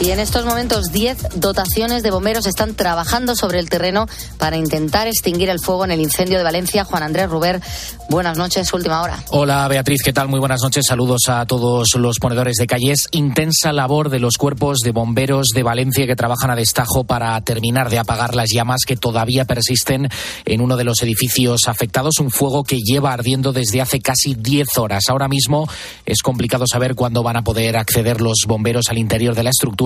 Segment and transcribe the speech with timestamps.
[0.00, 4.06] Y en estos momentos 10 dotaciones de bomberos están trabajando sobre el terreno
[4.38, 6.84] para intentar extinguir el fuego en el incendio de Valencia.
[6.84, 7.62] Juan Andrés Ruber,
[8.10, 9.22] buenas noches, última hora.
[9.30, 10.28] Hola Beatriz, ¿qué tal?
[10.28, 10.84] Muy buenas noches.
[10.88, 13.06] Saludos a todos los ponedores de calles.
[13.12, 17.88] Intensa labor de los cuerpos de bomberos de Valencia que trabajan a destajo para terminar
[17.88, 20.08] de apagar las llamas que todavía persisten
[20.44, 22.18] en uno de los edificios afectados.
[22.18, 25.04] Un fuego que lleva ardiendo desde hace casi 10 horas.
[25.08, 25.68] Ahora mismo
[26.04, 29.83] es complicado saber cuándo van a poder acceder los bomberos al interior de la estructura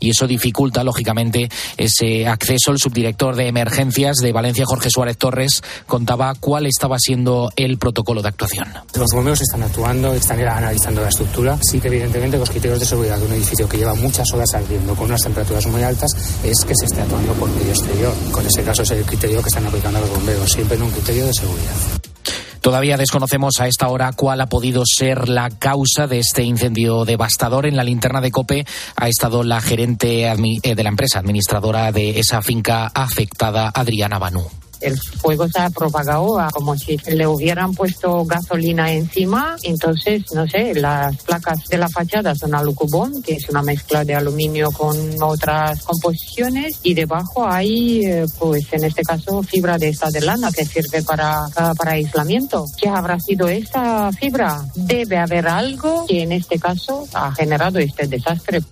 [0.00, 2.72] y eso dificulta, lógicamente, ese acceso.
[2.72, 8.22] El subdirector de emergencias de Valencia, Jorge Suárez Torres, contaba cuál estaba siendo el protocolo
[8.22, 8.68] de actuación.
[8.94, 11.58] Los bomberos están actuando, están analizando la estructura.
[11.62, 14.94] Sí que, evidentemente, los criterios de seguridad de un edificio que lleva muchas horas ardiendo
[14.94, 16.10] con unas temperaturas muy altas
[16.42, 18.14] es que se esté actuando por medio exterior.
[18.30, 21.26] Con ese caso es el criterio que están aplicando los bomberos, siempre en un criterio
[21.26, 22.05] de seguridad.
[22.66, 27.64] Todavía desconocemos a esta hora cuál ha podido ser la causa de este incendio devastador.
[27.64, 32.18] En la linterna de Cope ha estado la gerente eh, de la empresa administradora de
[32.18, 38.24] esa finca afectada, Adriana Banú el fuego se ha propagado como si le hubieran puesto
[38.24, 39.56] gasolina encima.
[39.62, 44.14] Entonces, no sé, las placas de la fachada son alucubón, que es una mezcla de
[44.14, 50.10] aluminio con otras composiciones, y debajo hay, eh, pues en este caso, fibra de esta
[50.10, 51.46] de lana que sirve para,
[51.76, 52.64] para aislamiento.
[52.80, 54.64] ¿Qué habrá sido esa fibra?
[54.74, 58.62] Debe haber algo que en este caso ha generado este desastre.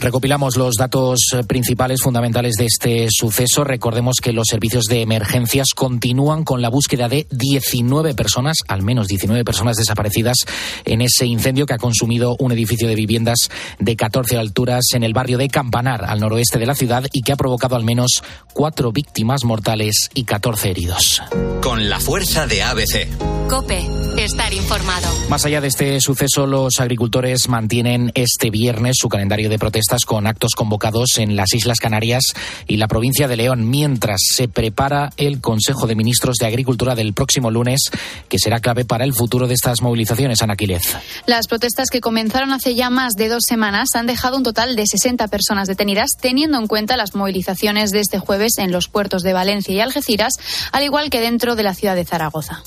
[0.00, 3.64] Recopilamos los datos eh, principales fundamentales de este suceso.
[3.64, 5.04] Recordemos que los servicios de
[5.50, 10.44] emergencias continúan con la búsqueda de 19 personas, al menos 19 personas desaparecidas
[10.84, 15.12] en ese incendio que ha consumido un edificio de viviendas de 14 alturas en el
[15.12, 18.92] barrio de Campanar, al noroeste de la ciudad, y que ha provocado al menos cuatro
[18.92, 21.20] víctimas mortales y 14 heridos.
[21.62, 23.08] Con la fuerza de ABC.
[23.48, 23.82] Cope,
[24.18, 25.08] estar informado.
[25.28, 30.26] Más allá de este suceso, los agricultores mantienen este viernes su calendario de protestas con
[30.26, 32.22] actos convocados en las Islas Canarias
[32.66, 37.14] y la provincia de León, mientras se prepara el Consejo de Ministros de Agricultura del
[37.14, 37.80] próximo lunes,
[38.28, 40.56] que será clave para el futuro de estas movilizaciones, Ana
[41.26, 44.86] Las protestas que comenzaron hace ya más de dos semanas han dejado un total de
[44.86, 49.32] 60 personas detenidas, teniendo en cuenta las movilizaciones de este jueves en los puertos de
[49.32, 50.34] Valencia y Algeciras,
[50.72, 52.62] al igual que dentro de la ciudad de Zaragoza.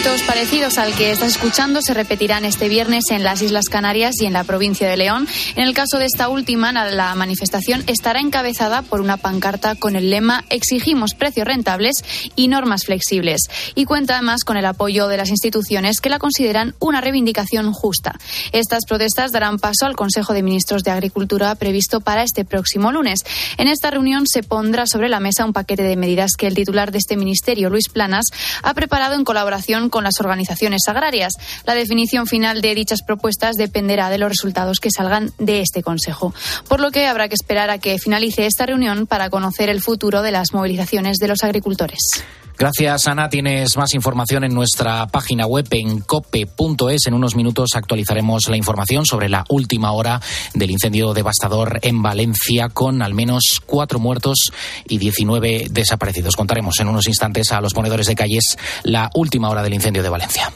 [0.00, 4.24] Gritos parecidos al que estás escuchando se repetirán este viernes en las Islas Canarias y
[4.24, 5.28] en la provincia de León.
[5.56, 10.08] En el caso de esta última, la manifestación estará encabezada por una pancarta con el
[10.08, 12.02] lema Exigimos precios rentables
[12.34, 13.42] y normas flexibles.
[13.74, 18.18] Y cuenta además con el apoyo de las instituciones que la consideran una reivindicación justa.
[18.52, 23.20] Estas protestas darán paso al Consejo de Ministros de Agricultura previsto para este próximo lunes.
[23.58, 26.90] En esta reunión se pondrá sobre la mesa un paquete de medidas que el titular
[26.90, 28.24] de este ministerio, Luis Planas,
[28.62, 31.34] ha preparado en colaboración con las organizaciones agrarias.
[31.64, 36.34] La definición final de dichas propuestas dependerá de los resultados que salgan de este Consejo,
[36.68, 40.22] por lo que habrá que esperar a que finalice esta reunión para conocer el futuro
[40.22, 42.24] de las movilizaciones de los agricultores.
[42.60, 43.30] Gracias, Ana.
[43.30, 47.06] Tienes más información en nuestra página web en cope.es.
[47.06, 50.20] En unos minutos actualizaremos la información sobre la última hora
[50.52, 54.50] del incendio devastador en Valencia, con al menos cuatro muertos
[54.86, 56.36] y 19 desaparecidos.
[56.36, 60.10] Contaremos en unos instantes a los ponedores de calles la última hora del incendio de
[60.10, 60.52] Valencia.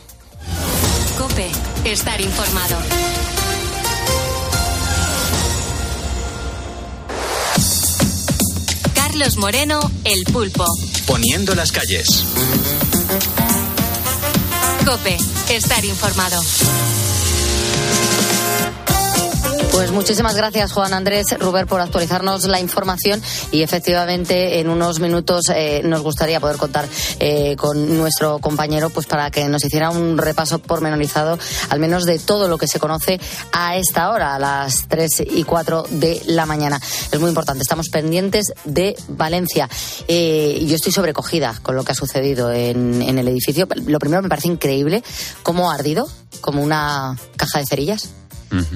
[1.16, 1.48] Cope,
[1.87, 2.76] estar informado.
[8.94, 10.66] Carlos Moreno, El Pulpo.
[11.06, 12.25] Poniendo las calles.
[14.84, 15.16] Cope,
[15.50, 16.41] estar informado.
[19.75, 23.21] Pues muchísimas gracias, Juan Andrés Ruber, por actualizarnos la información
[23.51, 29.07] y efectivamente en unos minutos eh, nos gustaría poder contar eh, con nuestro compañero pues
[29.07, 31.41] para que nos hiciera un repaso pormenorizado,
[31.71, 33.19] al menos de todo lo que se conoce
[33.51, 36.81] a esta hora, a las 3 y 4 de la mañana.
[37.11, 39.69] Es muy importante, estamos pendientes de Valencia.
[40.06, 43.67] Eh, yo estoy sobrecogida con lo que ha sucedido en, en el edificio.
[43.87, 45.03] Lo primero me parece increíble
[45.43, 46.09] cómo ha ardido,
[46.41, 48.11] como una caja de cerillas.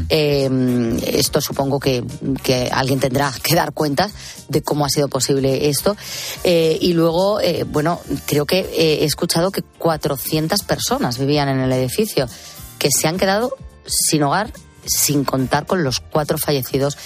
[0.08, 2.02] Eh, esto supongo que,
[2.72, 4.10] alguien tendrá que dar cuenta
[4.48, 5.96] de cómo ha sido posible esto.
[6.44, 11.72] Eh, y luego, eh, bueno, creo que he escuchado que 400 personas vivían en el
[11.72, 12.28] edificio
[12.78, 14.52] que se han quedado sin hogar,
[14.84, 16.96] sin contar con los cuatro fallecidos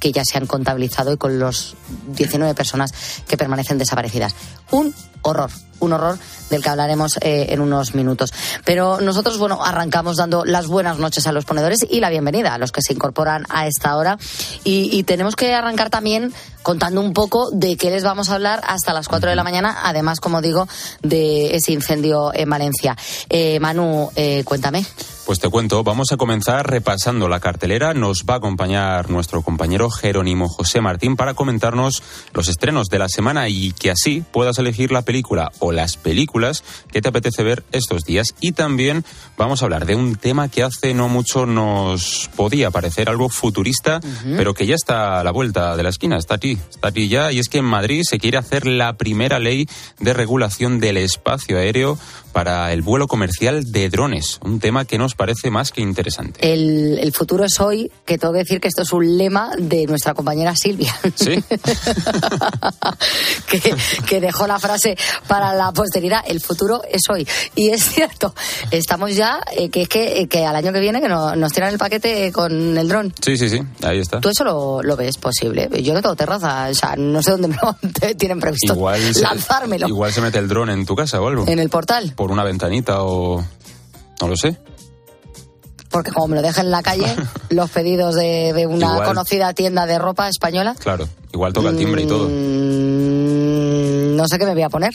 [0.00, 1.76] que ya se han contabilizado y con los
[2.08, 2.92] 19 personas
[3.26, 4.34] que permanecen desaparecidas.
[4.70, 5.50] Un horror.
[5.80, 6.18] un horror
[6.50, 8.32] del que hablaremos eh, en unos minutos.
[8.64, 12.58] Pero nosotros, bueno, arrancamos dando las buenas noches a los ponedores y la bienvenida a
[12.58, 14.18] los que se incorporan a esta hora.
[14.64, 16.32] Y, y tenemos que arrancar también
[16.62, 19.78] contando un poco de qué les vamos a hablar hasta las 4 de la mañana,
[19.84, 20.68] además, como digo,
[21.02, 22.94] de ese incendio en Valencia.
[23.30, 24.84] Eh, Manu, eh, cuéntame.
[25.24, 27.92] Pues te cuento, vamos a comenzar repasando la cartelera.
[27.92, 33.08] Nos va a acompañar nuestro compañero Jerónimo José Martín para comentarnos los estrenos de la
[33.08, 37.64] semana y que así puedas elegir la película o las películas que te apetece ver
[37.72, 38.34] estos días.
[38.40, 39.04] Y también
[39.36, 44.00] vamos a hablar de un tema que hace no mucho nos podía parecer algo futurista,
[44.36, 47.32] pero que ya está a la vuelta de la esquina, está aquí, está aquí ya.
[47.32, 49.68] Y es que en Madrid se quiere hacer la primera ley
[50.00, 51.98] de regulación del espacio aéreo
[52.32, 56.38] para el vuelo comercial de drones, un tema que nos parece más que interesante.
[56.40, 59.86] El, el, futuro es hoy, que tengo que decir que esto es un lema de
[59.86, 60.94] nuestra compañera Silvia.
[61.14, 61.42] Sí.
[63.50, 63.74] que,
[64.06, 64.96] que, dejó la frase
[65.26, 67.26] para la posteridad, el futuro es hoy.
[67.54, 68.34] Y es cierto,
[68.70, 71.72] estamos ya, eh, que es que, que, al año que viene que no, nos tiran
[71.72, 73.12] el paquete con el dron.
[73.20, 74.20] Sí, sí, sí, ahí está.
[74.20, 75.68] ¿Tú eso lo, lo ves posible?
[75.82, 77.76] Yo no tengo terraza, o sea, no sé dónde me lo
[78.16, 79.86] tienen previsto igual lanzármelo.
[79.86, 81.46] Se, igual se mete el dron en tu casa o algo.
[81.46, 82.12] En el portal.
[82.16, 83.44] Por una ventanita o...
[84.20, 84.58] no lo sé
[85.90, 87.06] porque como me lo dejan en la calle,
[87.50, 89.08] los pedidos de, de una Igual.
[89.08, 90.74] conocida tienda de ropa española.
[90.78, 92.28] Claro, igual toca el timbre y todo.
[94.18, 94.92] No sé qué me voy a poner.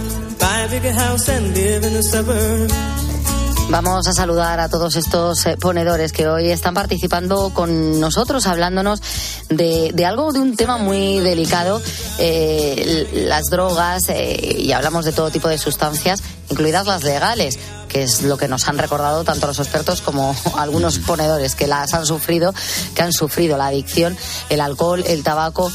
[3.69, 9.01] Vamos a saludar a todos estos eh, ponedores que hoy están participando con nosotros, hablándonos
[9.49, 11.79] de, de algo, de un tema muy delicado,
[12.17, 18.03] eh, las drogas, eh, y hablamos de todo tipo de sustancias, incluidas las legales que
[18.03, 22.05] es lo que nos han recordado tanto los expertos como algunos ponedores que las han
[22.05, 22.53] sufrido,
[22.95, 24.17] que han sufrido la adicción,
[24.49, 25.71] el alcohol, el tabaco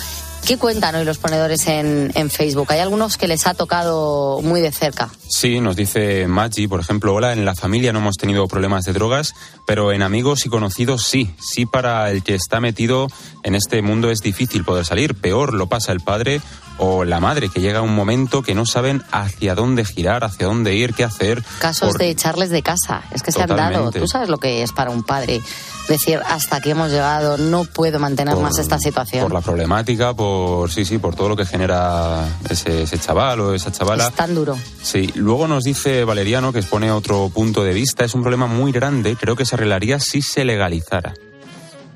[0.47, 2.71] ¿Qué cuentan hoy los ponedores en, en, Facebook?
[2.71, 5.11] Hay algunos que les ha tocado muy de cerca.
[5.29, 8.93] Sí, nos dice Maggi, por ejemplo, hola, en la familia no hemos tenido problemas de
[8.93, 9.35] drogas,
[9.67, 11.35] pero en amigos y conocidos sí.
[11.41, 13.09] Sí para el que está metido
[13.43, 15.17] en este mundo es difícil poder salir.
[15.17, 16.41] Peor lo pasa el padre
[16.79, 20.75] o la madre, que llega un momento que no saben hacia dónde girar, hacia dónde
[20.75, 21.43] ir, qué hacer.
[21.59, 21.99] Casos por...
[21.99, 23.03] de echarles de casa.
[23.13, 23.63] Es que Totalmente.
[23.63, 23.93] se han dado.
[23.93, 25.41] Tú sabes lo que es para un padre
[25.89, 29.23] decir hasta aquí hemos llegado, no puedo mantener por, más esta situación.
[29.23, 33.55] Por la problemática, por sí, sí, por todo lo que genera ese, ese, chaval o
[33.55, 34.09] esa chavala.
[34.09, 34.57] Es tan duro.
[34.83, 38.73] Sí, luego nos dice Valeriano, que expone otro punto de vista, es un problema muy
[38.73, 41.15] grande, creo que se arreglaría si se legalizara.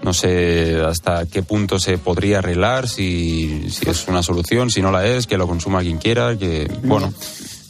[0.03, 4.91] No sé hasta qué punto se podría arreglar, si, si es una solución, si no
[4.91, 7.13] la es, que lo consuma quien quiera, que, bueno.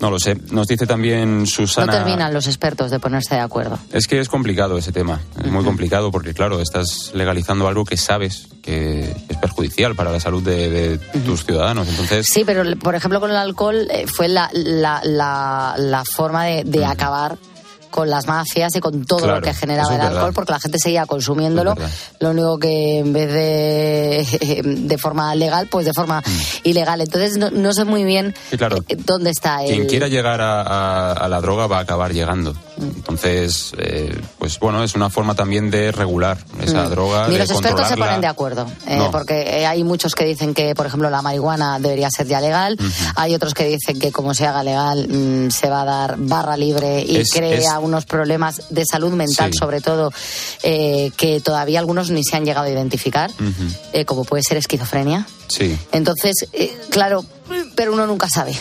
[0.00, 0.34] No lo sé.
[0.50, 1.92] Nos dice también Susana.
[1.92, 3.78] No terminan los expertos de ponerse de acuerdo.
[3.92, 5.20] Es que es complicado ese tema.
[5.38, 5.52] Es uh -huh.
[5.52, 10.42] muy complicado porque, claro, estás legalizando algo que sabes que es perjudicial para la salud
[10.42, 11.24] de, de uh -huh.
[11.26, 11.86] tus ciudadanos.
[11.86, 12.26] Entonces.
[12.32, 16.64] Sí, pero por ejemplo con el alcohol eh, fue la, la, la, la, forma de,
[16.64, 16.92] de uh -huh.
[16.92, 17.36] acabar
[17.90, 20.32] con las mafias y con todo claro, lo que generaba el alcohol, verdad.
[20.34, 21.74] porque la gente seguía consumiéndolo.
[22.20, 26.68] Lo único que en vez de de forma legal, pues de forma mm.
[26.68, 27.00] ilegal.
[27.00, 28.78] Entonces no, no, sé muy bien claro.
[28.88, 29.86] Eh, dónde está Quien el...
[29.86, 32.54] quiera llegar a, a, a, la droga va a acabar llegando.
[32.80, 32.96] Mm.
[32.96, 36.90] Entonces, eh, pues bueno, es una forma también de regular esa mm.
[36.90, 37.28] droga.
[37.28, 39.10] Ni los expertos se ponen de acuerdo, eh, no.
[39.10, 42.76] porque hay muchos que dicen que, por ejemplo, la marihuana debería ser ya legal.
[42.78, 43.12] Uh -huh.
[43.16, 46.56] Hay otros que dicen que como se haga legal mmm, se va a dar barra
[46.56, 47.68] libre y es, crea es...
[47.80, 49.58] unos problemas de salud mental, sí.
[49.58, 50.12] sobre todo,
[50.62, 53.78] eh, que todavía algunos ni se han llegado a identificar, uh -huh.
[53.92, 55.26] eh, como puede ser esquizofrenia.
[55.48, 55.78] Sí.
[55.92, 57.24] Entonces, eh, claro,
[57.74, 58.54] pero uno nunca sabe.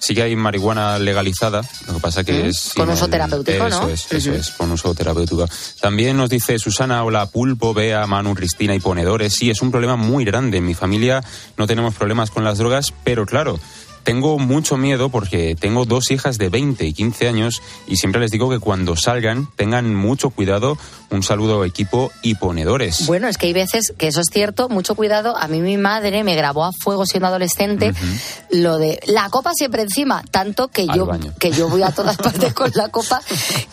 [0.00, 2.72] Sí que hay marihuana legalizada, lo que pasa que mm, es...
[2.74, 3.88] Con uso terapéutico, eso ¿no?
[3.90, 4.38] Es, eso uh -huh.
[4.38, 5.46] es, con uso terapéutico.
[5.80, 9.34] También nos dice Susana, hola Pulpo, Bea, Manu, Cristina y Ponedores.
[9.34, 10.58] Sí, es un problema muy grande.
[10.58, 11.22] En mi familia
[11.58, 13.60] no tenemos problemas con las drogas, pero claro,
[14.02, 18.30] tengo mucho miedo porque tengo dos hijas de 20 y 15 años y siempre les
[18.30, 20.78] digo que cuando salgan tengan mucho cuidado.
[21.10, 23.06] Un saludo equipo y ponedores.
[23.06, 25.36] Bueno, es que hay veces que eso es cierto, mucho cuidado.
[25.36, 28.60] A mí mi madre me grabó a fuego siendo adolescente uh -huh.
[28.62, 32.54] lo de la copa siempre encima, tanto que yo que yo voy a todas partes
[32.54, 33.20] con la copa,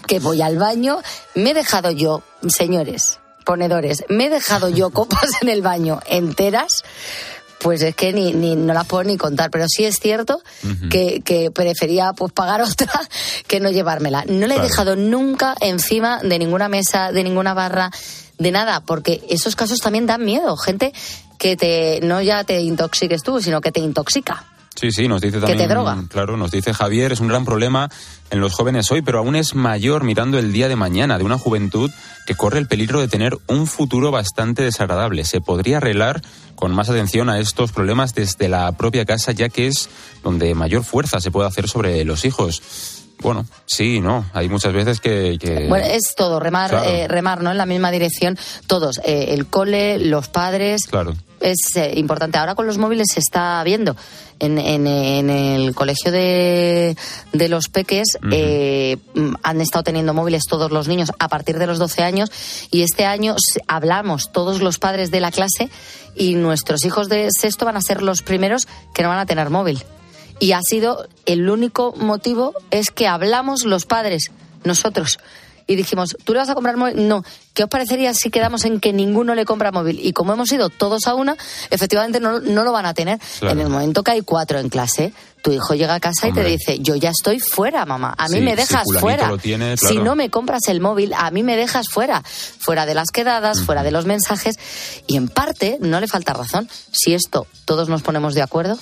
[0.08, 1.00] que voy al baño,
[1.36, 6.84] me he dejado yo, señores, ponedores, me he dejado yo copas en el baño enteras
[7.60, 10.68] pues es que ni, ni no las puedo ni contar, pero sí es cierto uh
[10.68, 10.90] -huh.
[10.90, 13.02] que, que, prefería pues pagar otra
[13.48, 14.26] que no llevármela.
[14.28, 14.64] No la he claro.
[14.64, 17.92] dejado nunca encima de ninguna mesa, de ninguna barra,
[18.38, 20.56] de nada, porque esos casos también dan miedo.
[20.58, 20.94] Gente
[21.38, 24.46] que te no ya te intoxiques tú, sino que te intoxica.
[24.80, 25.58] Sí, sí, nos dice también.
[25.58, 25.98] Que te droga.
[26.08, 27.90] Claro, nos dice Javier, es un gran problema
[28.30, 31.40] en los jóvenes hoy, pero aún es mayor mirando el día de mañana de una
[31.40, 31.90] juventud
[32.28, 35.24] que corre el peligro de tener un futuro bastante desagradable.
[35.24, 36.22] Se podría arreglar
[36.56, 39.90] con más atención a estos problemas desde la propia casa, ya que es
[40.24, 42.62] donde mayor fuerza se puede hacer sobre los hijos.
[43.22, 44.26] Bueno, sí, no.
[44.34, 45.38] Hay muchas veces que.
[45.40, 45.68] que...
[45.68, 46.88] Bueno, es todo, remar, claro.
[46.88, 47.50] eh, remar, ¿no?
[47.50, 49.00] En la misma dirección, todos.
[49.04, 50.86] Eh, el cole, los padres.
[50.86, 51.16] Claro.
[51.40, 52.38] Es eh, importante.
[52.38, 53.96] Ahora con los móviles se está viendo.
[54.40, 56.96] En, en, en el colegio de,
[57.34, 59.40] de los peques uh -huh.
[59.42, 62.30] han estado teniendo móviles todos los niños a partir de los 12 años
[62.70, 63.36] y este año
[63.68, 65.72] hablamos todos los padres de la clase
[66.16, 69.50] y nuestros hijos de sexto van a ser los primeros que no van a tener
[69.50, 69.84] móvil
[70.40, 74.32] y ha sido el único motivo es que hablamos los padres,
[74.64, 75.20] nosotros.
[75.68, 77.08] Y dijimos, ¿tú le vas a comprar móvil?
[77.08, 77.24] No.
[77.54, 80.00] ¿Qué os parecería si quedamos en que ninguno le compra móvil?
[80.02, 81.36] Y como hemos ido todos a una,
[81.70, 83.20] efectivamente no, no lo van a tener.
[83.40, 83.54] Claro.
[83.54, 86.42] En el momento que hay cuatro en clase, tu hijo llega a casa Hombre.
[86.42, 88.16] y te dice, yo ya estoy fuera, mamá.
[88.18, 89.38] A mí sí, me dejas si fuera.
[89.38, 89.94] Tiene, claro.
[89.94, 92.24] Si no me compras el móvil, a mí me dejas fuera.
[92.24, 94.56] Fuera de las quedadas, fuera de los mensajes.
[95.06, 96.70] Y en parte, no le falta razón.
[96.92, 98.80] Si esto todos nos ponemos de acuerdo,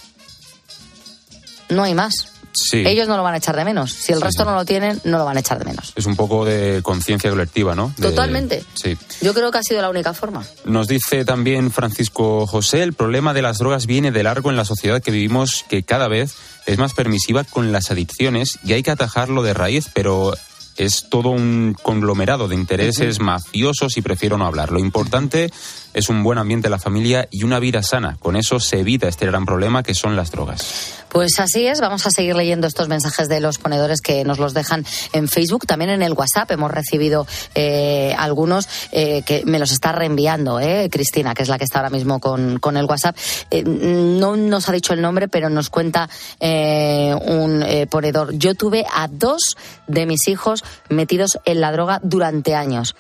[1.70, 2.30] no hay más.
[2.56, 2.84] Sí.
[2.86, 3.92] Ellos no lo van a echar de menos.
[3.94, 5.94] Si el resto no lo tienen, no lo van a echar de menos.
[5.96, 7.94] Es un poco de conciencia colectiva, ¿no?
[7.98, 8.64] De- Totalmente.
[8.74, 8.98] Sí.
[9.22, 10.46] Yo creo que ha sido la única forma.
[10.66, 14.66] Nos dice también Francisco José, el problema de las drogas viene de largo en la
[14.66, 16.34] sociedad que vivimos, que cada vez
[16.66, 20.34] es más permisiva con las adicciones y hay que atajarlo de raíz, pero
[20.78, 24.72] es todo un conglomerado de intereses mafiosos y prefiero no hablar.
[24.72, 25.50] Lo importante
[25.96, 28.18] es un buen ambiente en la familia y una vida sana.
[28.20, 31.06] Con eso se evita este gran problema que son las drogas.
[31.10, 34.54] Pues así es, vamos a seguir leyendo estos mensajes de los ponedores que nos los
[34.54, 37.26] dejan en Facebook, también en el WhatsApp hemos recibido
[37.56, 41.80] eh, algunos eh, que me los está reenviando, eh, Cristina, que es la que está
[41.80, 43.16] ahora mismo con, con el WhatsApp.
[43.50, 46.10] Eh, no nos ha dicho el nombre, pero nos cuenta
[46.42, 48.34] un ponedor.
[48.38, 49.56] Yo tuve a dos
[49.88, 52.96] de mis hijos metidos en la droga durante años.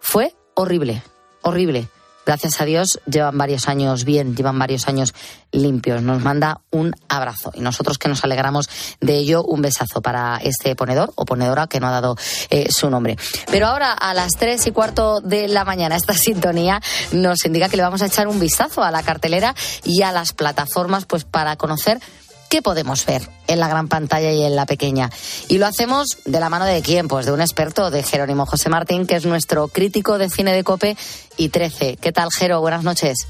[0.00, 1.04] Fue horrible,
[1.42, 1.88] horrible.
[2.30, 5.14] Gracias a Dios llevan varios años bien, llevan varios años
[5.50, 6.00] limpios.
[6.00, 8.70] Nos manda un abrazo y nosotros que nos alegramos
[9.00, 12.16] de ello, un besazo para este ponedor o ponedora que no ha dado
[12.50, 13.16] eh, su nombre.
[13.50, 17.76] Pero ahora a las tres y cuarto de la mañana esta sintonía nos indica que
[17.76, 21.56] le vamos a echar un vistazo a la cartelera y a las plataformas pues para
[21.56, 21.98] conocer
[22.50, 25.08] ¿Qué podemos ver en la gran pantalla y en la pequeña?
[25.46, 27.06] Y lo hacemos de la mano de quién?
[27.06, 30.64] Pues de un experto, de Jerónimo José Martín, que es nuestro crítico de cine de
[30.64, 30.96] Cope
[31.36, 31.96] y 13.
[31.98, 32.60] ¿Qué tal, Jero?
[32.60, 33.28] Buenas noches.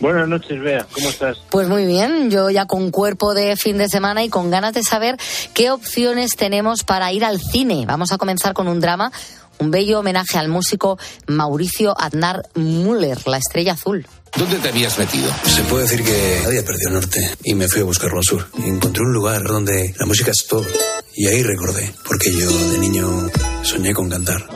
[0.00, 0.86] Buenas noches, Bea.
[0.90, 1.36] ¿Cómo estás?
[1.50, 4.82] Pues muy bien, yo ya con cuerpo de fin de semana y con ganas de
[4.82, 5.18] saber
[5.52, 7.84] qué opciones tenemos para ir al cine.
[7.86, 9.12] Vamos a comenzar con un drama,
[9.58, 14.06] un bello homenaje al músico Mauricio Aznar Müller, la estrella azul.
[14.36, 15.30] ¿Dónde te habías metido?
[15.44, 18.46] Se puede decir que había perdido el norte y me fui a buscarlo al sur.
[18.58, 20.66] Y encontré un lugar donde la música es todo.
[21.14, 23.28] Y ahí recordé, porque yo de niño
[23.62, 24.46] soñé con cantar.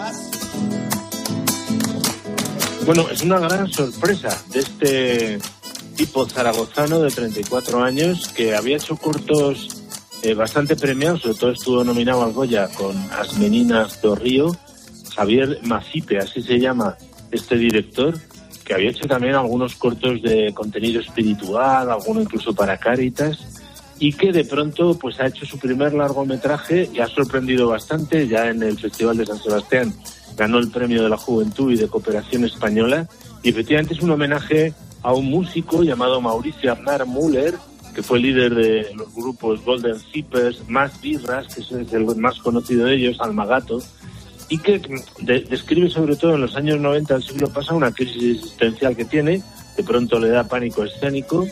[2.87, 5.39] Bueno, es una gran sorpresa de este
[5.97, 9.83] tipo zaragozano de 34 años que había hecho cortos
[10.23, 14.57] eh, bastante premiados, sobre todo estuvo nominado al Goya con As Meninas do Río,
[15.15, 16.97] Javier Macipe, así se llama
[17.31, 18.19] este director,
[18.67, 23.39] que había hecho también algunos cortos de contenido espiritual, alguno incluso para Cáritas,
[24.01, 28.27] y que de pronto pues ha hecho su primer largometraje y ha sorprendido bastante.
[28.27, 29.95] Ya en el Festival de San Sebastián
[30.37, 33.09] ganó el premio de la Juventud y de Cooperación Española.
[33.43, 37.55] Y efectivamente es un homenaje a un músico llamado Mauricio Aznar Müller
[37.95, 42.85] que fue líder de los grupos Golden Zippers, Más Birras, que es el más conocido
[42.85, 43.81] de ellos, Almagato,
[44.49, 44.81] y que
[45.21, 49.05] de- describe sobre todo en los años 90 del siglo pasado una crisis existencial que
[49.05, 49.43] tiene,
[49.77, 51.47] de pronto le da pánico escénico,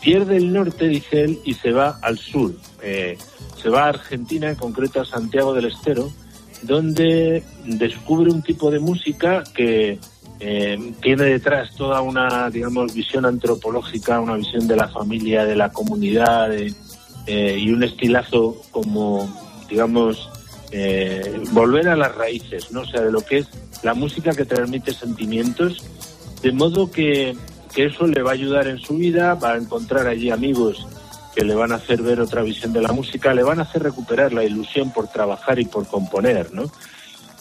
[0.00, 2.52] pierde el norte, dice él, y se va al sur.
[2.82, 3.16] Eh,
[3.62, 6.10] se va a Argentina, en concreto a Santiago del Estero,
[6.62, 9.98] donde descubre un tipo de música que
[10.40, 15.70] eh, tiene detrás toda una, digamos, visión antropológica, una visión de la familia, de la
[15.70, 16.74] comunidad, de,
[17.26, 19.28] eh, y un estilazo como,
[19.68, 20.28] digamos,
[20.72, 22.80] eh, volver a las raíces, ¿no?
[22.80, 23.46] O sea, de lo que es
[23.82, 25.82] la música que transmite sentimientos,
[26.42, 27.36] de modo que,
[27.74, 30.86] que eso le va a ayudar en su vida, va a encontrar allí amigos
[31.34, 33.82] que le van a hacer ver otra visión de la música, le van a hacer
[33.82, 36.70] recuperar la ilusión por trabajar y por componer, ¿no?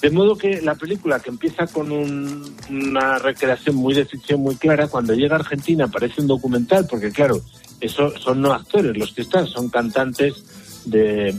[0.02, 4.56] De modo que la película, que empieza con un- una recreación muy de ficción muy
[4.56, 7.39] clara, cuando llega a Argentina parece un documental, porque claro,
[7.80, 11.36] eso son no actores los que están, son cantantes de,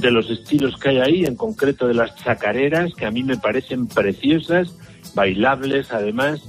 [0.00, 3.36] de los estilos que hay ahí, en concreto de las chacareras, que a mí me
[3.36, 4.74] parecen preciosas,
[5.14, 6.42] bailables además,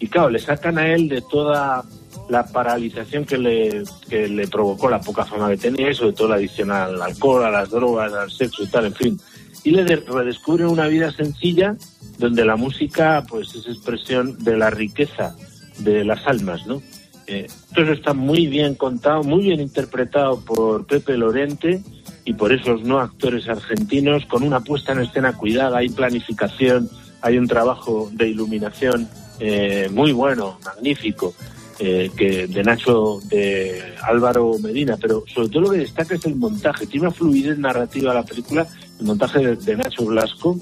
[0.00, 1.84] y claro, le sacan a él de toda
[2.28, 6.36] la paralización que le, que le provocó la poca fama que tenía, sobre todo la
[6.36, 9.20] adicción al alcohol, a las drogas, al sexo y tal, en fin.
[9.62, 11.76] Y le de- redescubren una vida sencilla
[12.18, 15.36] donde la música pues es expresión de la riqueza
[15.78, 16.82] de las almas, ¿no?
[17.28, 21.82] Eh, entonces está muy bien contado, muy bien interpretado por Pepe Lorente
[22.26, 26.90] y por esos no actores argentinos, con una puesta en escena cuidada, hay planificación,
[27.22, 29.08] hay un trabajo de iluminación
[29.38, 31.34] eh, muy bueno, magnífico,
[31.78, 36.34] eh, que de Nacho, de Álvaro Medina, pero sobre todo lo que destaca es el
[36.34, 38.66] montaje, tiene una fluidez narrativa la película,
[38.98, 40.58] el montaje de, Nacho Blasco,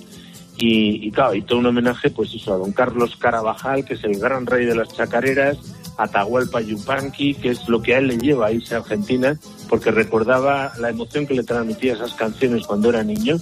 [0.59, 4.05] y, y claro, y todo un homenaje, pues eso, a don Carlos Carabajal, que es
[4.05, 5.57] el gran rey de las chacareras,
[5.97, 9.91] Atahualpa Yupanqui, que es lo que a él le lleva a irse a Argentina, porque
[9.91, 13.37] recordaba la emoción que le transmitía esas canciones cuando era niño,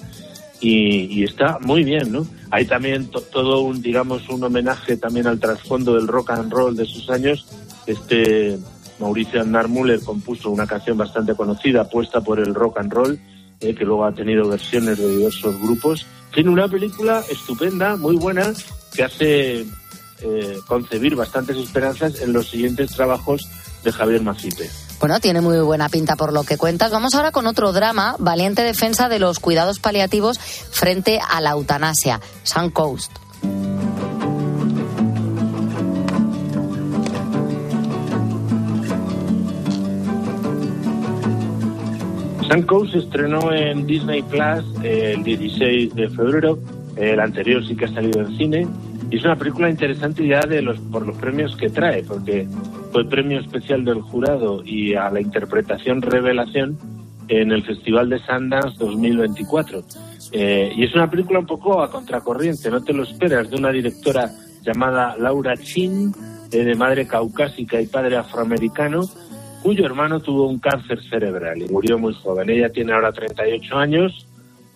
[0.61, 2.25] y, está muy bien, ¿no?
[2.51, 6.77] Hay también to- todo un, digamos, un homenaje también al trasfondo del rock and roll
[6.77, 7.47] de sus años.
[7.85, 8.59] Este
[9.01, 13.19] Mauricio Aznar Müller compuso una canción bastante conocida, puesta por el rock and roll,
[13.61, 16.07] eh, que luego ha tenido versiones de diversos grupos.
[16.33, 18.53] Tiene una película estupenda, muy buena,
[18.95, 19.67] que hace
[20.23, 23.43] eh, concebir bastantes esperanzas en los siguientes trabajos
[23.85, 24.71] de Javier Macipe.
[25.01, 26.93] Bueno, tiene muy buena pinta por lo que cuentas.
[26.93, 32.21] Vamos ahora con otro drama, valiente defensa de los cuidados paliativos frente a la eutanasia,
[32.45, 33.11] Sun Coast.
[42.53, 46.59] Sun se estrenó en Disney Plus eh, el 16 de febrero.
[46.97, 48.69] El anterior sí que ha salido en cine.
[49.13, 52.49] Y es una película interesante ya de los, por los premios que trae, porque
[52.93, 56.79] fue premio especial del jurado y a la interpretación revelación
[57.29, 59.83] en el Festival de Sundance 2024.
[60.33, 63.71] Eh, y es una película un poco a contracorriente, no te lo esperas, de una
[63.71, 64.31] directora
[64.63, 66.11] llamada Laura Chin,
[66.51, 69.03] eh, de madre caucásica y padre afroamericano,
[69.63, 72.49] cuyo hermano tuvo un cáncer cerebral y murió muy joven.
[72.49, 74.27] Ella tiene ahora 38 años,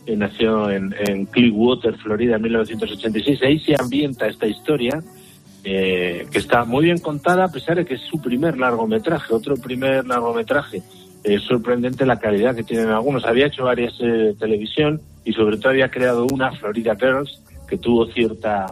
[0.07, 3.43] eh, nació en, en, Clearwater, Florida, en 1986.
[3.43, 5.03] Ahí se ambienta esta historia,
[5.65, 9.57] eh, que está muy bien contada, a pesar de que es su primer largometraje, otro
[9.57, 10.83] primer largometraje.
[11.25, 13.25] Es sorprendente la calidad que tienen algunos.
[13.25, 18.07] Había hecho varias eh, televisión y sobre todo había creado una, Florida Girls, que tuvo
[18.07, 18.67] cierta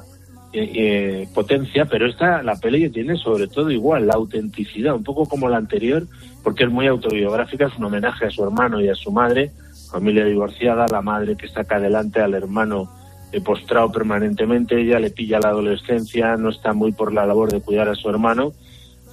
[0.56, 5.26] eh, eh, potencia, pero esta, la peli tiene sobre todo igual, la autenticidad, un poco
[5.26, 6.06] como la anterior,
[6.44, 9.50] porque es muy autobiográfica, es un homenaje a su hermano y a su madre,
[9.94, 12.90] familia divorciada, la madre que saca adelante al hermano
[13.30, 17.60] eh, postrado permanentemente, ella le pilla la adolescencia, no está muy por la labor de
[17.60, 18.52] cuidar a su hermano,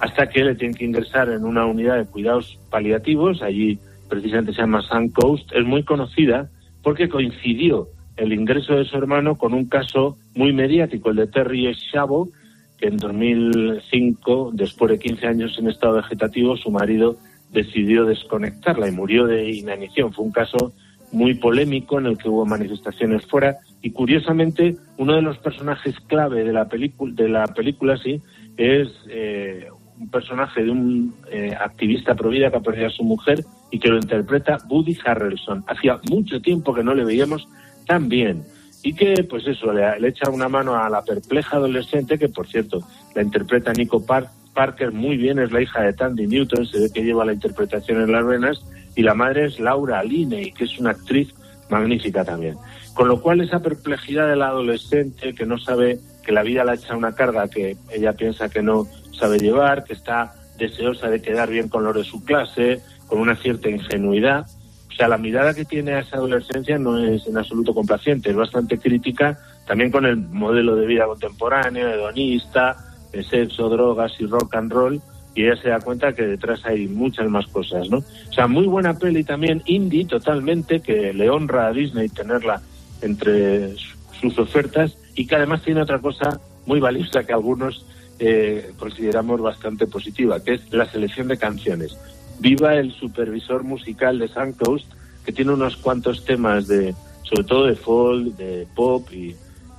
[0.00, 4.62] hasta que le tiene que ingresar en una unidad de cuidados paliativos, allí precisamente se
[4.62, 6.50] llama Sun Coast, es muy conocida
[6.82, 11.72] porque coincidió el ingreso de su hermano con un caso muy mediático, el de Terry
[11.92, 12.28] Chavo,
[12.76, 17.18] que en 2005, después de 15 años en estado vegetativo, su marido
[17.52, 20.12] decidió desconectarla y murió de inanición.
[20.12, 20.72] Fue un caso
[21.12, 26.42] muy polémico en el que hubo manifestaciones fuera y curiosamente uno de los personajes clave
[26.42, 28.22] de la película de la película sí
[28.56, 33.04] es eh, un personaje de un eh, activista pro vida que ha perdido a su
[33.04, 35.64] mujer y que lo interpreta Woody Harrelson.
[35.66, 37.48] Hacía mucho tiempo que no le veíamos
[37.86, 38.42] también.
[38.82, 42.80] Y que, pues eso, le, echa una mano a la perpleja adolescente, que por cierto,
[43.14, 44.04] la interpreta Nico
[44.54, 48.02] Parker muy bien, es la hija de Tandy Newton, se ve que lleva la interpretación
[48.02, 51.34] en las venas, y la madre es Laura Linney, que es una actriz
[51.70, 52.56] magnífica también.
[52.94, 56.74] Con lo cual esa perplejidad de la adolescente que no sabe que la vida la
[56.74, 58.86] echa una carga que ella piensa que no
[59.18, 63.34] sabe llevar, que está deseosa de quedar bien con los de su clase, con una
[63.36, 64.46] cierta ingenuidad,
[64.92, 68.36] o sea, la mirada que tiene a esa adolescencia no es en absoluto complaciente, es
[68.36, 72.76] bastante crítica también con el modelo de vida contemporáneo, hedonista,
[73.12, 75.00] de sexo, drogas y rock and roll,
[75.34, 77.98] y ella se da cuenta que detrás hay muchas más cosas, ¿no?
[77.98, 82.60] O sea, muy buena peli también, indie totalmente, que le honra a Disney tenerla
[83.00, 83.74] entre
[84.20, 87.86] sus ofertas y que además tiene otra cosa muy valiosa que algunos
[88.18, 91.96] eh, consideramos bastante positiva, que es la selección de canciones
[92.42, 94.86] viva el supervisor musical de Coast,
[95.24, 99.34] que tiene unos cuantos temas de, sobre todo de folk, de pop y,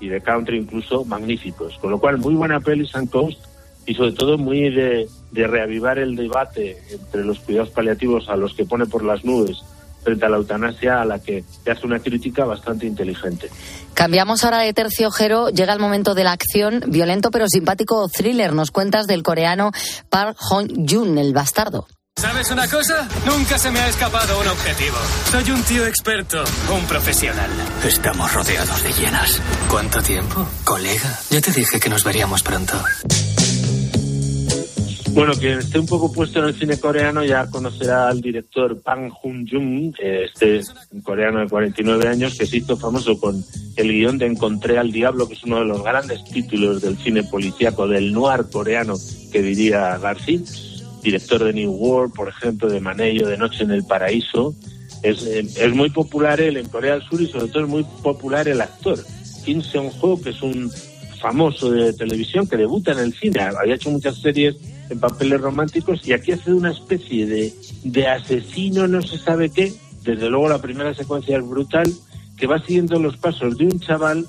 [0.07, 1.77] de country incluso, magníficos.
[1.77, 3.39] Con lo cual, muy buena peli Coast
[3.85, 8.53] y sobre todo muy de, de reavivar el debate entre los cuidados paliativos a los
[8.53, 9.63] que pone por las nubes
[10.03, 13.49] frente a la eutanasia a la que te hace una crítica bastante inteligente.
[13.93, 15.49] Cambiamos ahora de tercio, Jero.
[15.49, 18.53] Llega el momento de la acción, violento pero simpático thriller.
[18.53, 19.71] Nos cuentas del coreano
[20.09, 21.87] Park Hong-jun, el bastardo.
[22.15, 23.07] ¿Sabes una cosa?
[23.25, 24.95] Nunca se me ha escapado un objetivo.
[25.31, 27.49] Soy un tío experto, un profesional.
[27.85, 29.41] Estamos rodeados de llenas.
[29.69, 30.47] ¿Cuánto tiempo?
[30.63, 32.73] Colega, ya te dije que nos veríamos pronto.
[35.11, 39.11] Bueno, quien esté un poco puesto en el cine coreano ya conocerá al director Bang
[39.11, 40.61] Joon-jung, eh, este
[41.03, 43.43] coreano de 49 años que se hizo famoso con
[43.75, 47.23] el guion de Encontré al Diablo, que es uno de los grandes títulos del cine
[47.23, 48.95] policíaco, del noir coreano,
[49.31, 50.39] que diría García
[51.03, 54.55] director de New World, por ejemplo, de Manello, de Noche en el Paraíso.
[55.03, 55.25] Es,
[55.73, 58.97] muy popular él en Corea del Sur y sobre todo es muy popular el actor.
[59.43, 60.71] Kim Seon-ho, que es un
[61.19, 64.55] famoso de televisión que debuta en el cine, había hecho muchas series
[64.89, 67.25] en papeles románticos y aquí hace una especie
[67.83, 69.73] de, asesino, no se sabe qué.
[70.03, 71.91] Desde luego la primera secuencia es brutal,
[72.37, 74.25] que va siguiendo los pasos de un chaval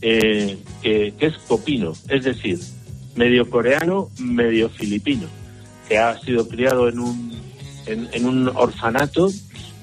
[0.00, 2.58] eh, que es copino, es decir,
[3.14, 5.28] medio coreano, medio filipino
[5.88, 7.40] que ha sido criado en un,
[7.86, 9.30] en, un orfanato,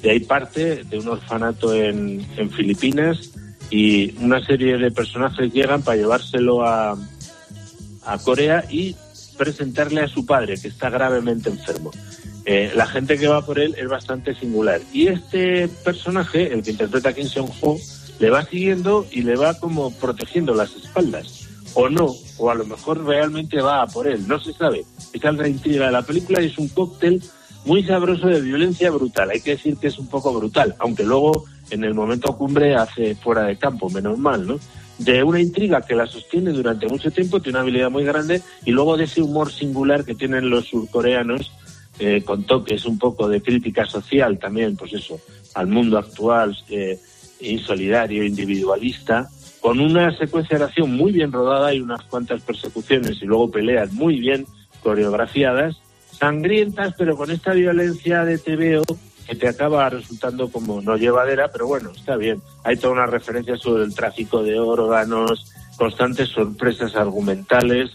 [0.01, 3.31] de ahí parte de un orfanato en, en Filipinas
[3.69, 6.97] y una serie de personajes llegan para llevárselo a,
[8.05, 8.95] a Corea y
[9.37, 11.91] presentarle a su padre, que está gravemente enfermo.
[12.45, 14.81] Eh, la gente que va por él es bastante singular.
[14.91, 17.77] Y este personaje, el que interpreta a Kim Seon-ho,
[18.19, 21.40] le va siguiendo y le va como protegiendo las espaldas.
[21.73, 24.85] O no, o a lo mejor realmente va a por él, no se sabe.
[25.13, 27.21] Esa es la intriga de la película y es un cóctel
[27.65, 29.29] muy sabroso de violencia brutal.
[29.29, 33.15] Hay que decir que es un poco brutal, aunque luego en el momento cumbre hace
[33.15, 34.59] fuera de campo, menos mal, ¿no?
[34.97, 38.71] De una intriga que la sostiene durante mucho tiempo, tiene una habilidad muy grande, y
[38.71, 41.51] luego de ese humor singular que tienen los surcoreanos,
[41.99, 45.19] eh, con toques un poco de crítica social también, pues eso,
[45.53, 46.99] al mundo actual, eh,
[47.39, 49.29] insolidario, individualista,
[49.61, 53.93] con una secuencia de acción muy bien rodada y unas cuantas persecuciones y luego peleas
[53.93, 54.45] muy bien
[54.81, 55.77] coreografiadas,
[56.11, 58.83] sangrientas, pero con esta violencia de TVO
[59.27, 62.41] que te acaba resultando como no llevadera, pero bueno, está bien.
[62.63, 67.91] Hay toda una referencia sobre el tráfico de órganos, constantes sorpresas argumentales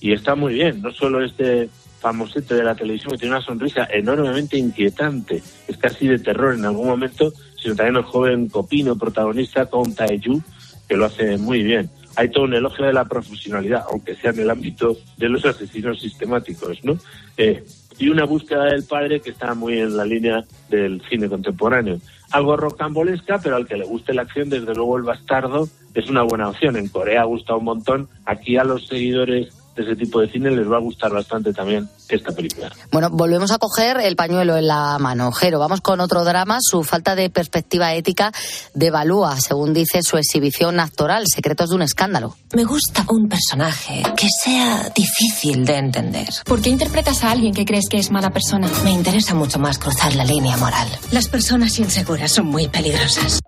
[0.00, 0.82] y está muy bien.
[0.82, 6.06] No solo este famosete de la televisión que tiene una sonrisa enormemente inquietante, es casi
[6.06, 10.42] de terror en algún momento, sino también el joven Copino, protagonista, con Taeju,
[10.88, 11.90] que lo hace muy bien.
[12.16, 16.00] Hay todo un elogio de la profesionalidad, aunque sea en el ámbito de los asesinos
[16.00, 16.98] sistemáticos, ¿no?
[17.36, 17.62] Eh,
[17.98, 21.98] y una búsqueda del padre que está muy en la línea del cine contemporáneo.
[22.30, 26.22] Algo rocambolesca, pero al que le guste la acción, desde luego el bastardo es una
[26.22, 26.76] buena opción.
[26.76, 28.08] En Corea ha gustado un montón.
[28.24, 31.88] Aquí a los seguidores de ese tipo de cine les va a gustar bastante también
[32.08, 32.72] esta película.
[32.90, 35.30] Bueno, volvemos a coger el pañuelo en la mano.
[35.32, 36.58] Jero, vamos con otro drama.
[36.60, 38.32] Su falta de perspectiva ética
[38.74, 42.34] devalúa, según dice su exhibición actoral, Secretos de un escándalo.
[42.54, 46.28] Me gusta un personaje que sea difícil de entender.
[46.44, 48.68] ¿Por qué interpretas a alguien que crees que es mala persona?
[48.84, 50.88] Me interesa mucho más cruzar la línea moral.
[51.12, 53.40] Las personas inseguras son muy peligrosas.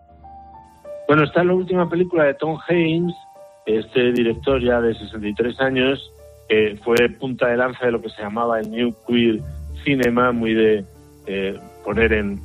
[1.06, 3.14] Bueno, está la última película de Tom Haynes,
[3.64, 5.98] este director ya de 63 años,
[6.48, 9.40] que fue punta de lanza de lo que se llamaba el New Queer
[9.84, 10.84] Cinema, muy de
[11.26, 12.40] eh, poner en,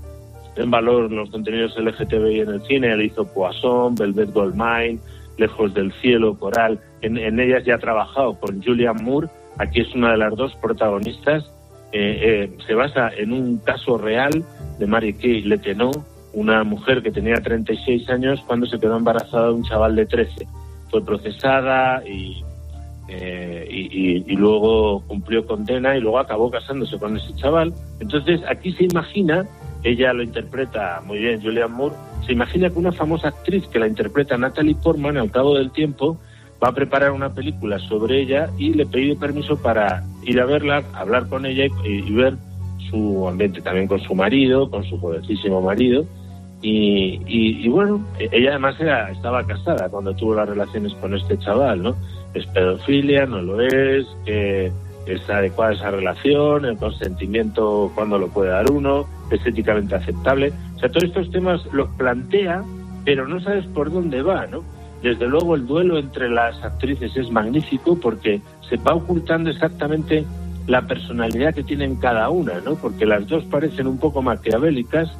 [0.55, 2.91] en valor los contenidos LGTBI en el cine.
[2.91, 4.99] Él hizo Poisson, Velvet Goldmine,
[5.37, 6.79] Lejos del Cielo, Coral.
[7.01, 9.27] En, en ellas ya ha trabajado con Julianne Moore.
[9.57, 11.43] Aquí es una de las dos protagonistas.
[11.91, 14.43] Eh, eh, se basa en un caso real
[14.79, 15.91] de Marie Kay Leteno,
[16.33, 20.47] una mujer que tenía 36 años cuando se quedó embarazada de un chaval de 13.
[20.89, 22.43] Fue procesada y
[23.07, 27.73] eh, y, luego cumplió condena y luego acabó casándose con ese chaval.
[27.99, 29.45] Entonces aquí se imagina,
[29.83, 33.87] ella lo interpreta muy bien, Julianne Moore, se imagina que una famosa actriz que la
[33.87, 36.17] interpreta Natalie Portman al cabo del tiempo
[36.63, 40.83] va a preparar una película sobre ella y le pide permiso para ir a verla,
[40.93, 42.35] hablar con ella y, y ver
[42.89, 46.05] su ambiente también con su marido, con su jovencísimo marido.
[46.61, 51.37] Y, y, y, bueno, ella además era, estaba casada cuando tuvo las relaciones con este
[51.39, 51.95] chaval, ¿no?
[52.33, 54.71] Es pedofilia, no lo es, que
[55.05, 60.53] es adecuada esa relación, el consentimiento cuando lo puede dar uno, es éticamente aceptable.
[60.75, 62.63] O sea, todos estos temas los plantea,
[63.05, 64.63] pero no sabes por dónde va, ¿no?
[65.01, 70.25] Desde luego el duelo entre las actrices es magnífico porque se va ocultando exactamente
[70.65, 72.75] la personalidad que tienen cada una, ¿no?
[72.75, 75.11] Porque las dos parecen un poco maquiavélicas,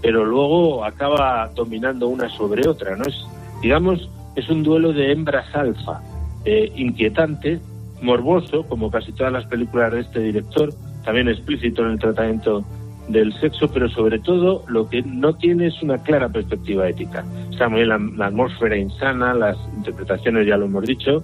[0.00, 3.04] pero luego acaba dominando una sobre otra, ¿no?
[3.04, 3.22] Es,
[3.60, 6.00] digamos, es un duelo de hembras alfa,
[6.48, 7.60] eh, inquietante,
[8.00, 10.70] morboso, como casi todas las películas de este director,
[11.04, 12.64] también explícito en el tratamiento
[13.08, 17.24] del sexo, pero sobre todo lo que no tiene es una clara perspectiva ética.
[17.50, 21.22] Está muy la, la atmósfera insana, las interpretaciones ya lo hemos dicho,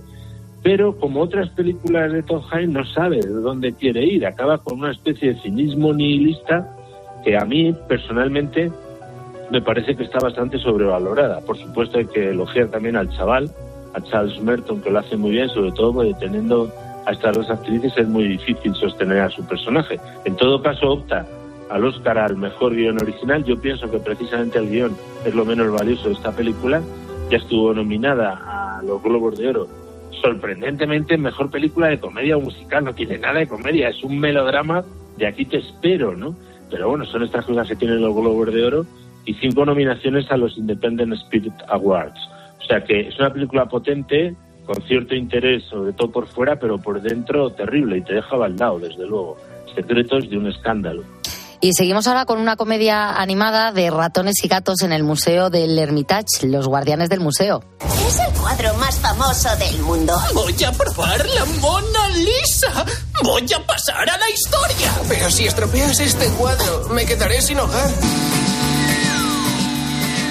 [0.62, 4.92] pero como otras películas de Tom no sabe de dónde quiere ir, acaba con una
[4.92, 6.74] especie de cinismo nihilista
[7.22, 8.70] que a mí personalmente
[9.50, 11.40] me parece que está bastante sobrevalorada.
[11.40, 13.50] Por supuesto hay que elogiar también al chaval,
[13.94, 16.70] a Charles Merton, que lo hace muy bien, sobre todo porque teniendo
[17.06, 19.98] a estas dos actrices es muy difícil sostener a su personaje.
[20.24, 21.26] En todo caso opta
[21.70, 23.44] al Oscar al mejor guion original.
[23.44, 26.82] Yo pienso que precisamente el guion es lo menos valioso de esta película.
[27.30, 29.68] Ya estuvo nominada a los Globos de Oro.
[30.22, 32.84] Sorprendentemente, mejor película de comedia o musical.
[32.84, 34.84] No tiene nada de comedia, es un melodrama
[35.16, 36.34] de aquí te espero, ¿no?
[36.70, 38.86] Pero bueno, son estas cosas que tienen los Globos de Oro
[39.24, 42.20] y cinco nominaciones a los Independent Spirit Awards.
[42.64, 46.78] O sea que es una película potente, con cierto interés, sobre todo por fuera, pero
[46.78, 49.36] por dentro terrible y te deja baldado, desde luego.
[49.74, 51.02] Secretos de un escándalo.
[51.60, 55.78] Y seguimos ahora con una comedia animada de ratones y gatos en el Museo del
[55.78, 57.64] Hermitage, Los Guardianes del Museo.
[58.06, 60.14] Es el cuadro más famoso del mundo.
[60.34, 62.84] Voy a probar la Mona Lisa.
[63.22, 64.92] Voy a pasar a la historia.
[65.08, 67.90] Pero si estropeas este cuadro, me quedaré sin hogar.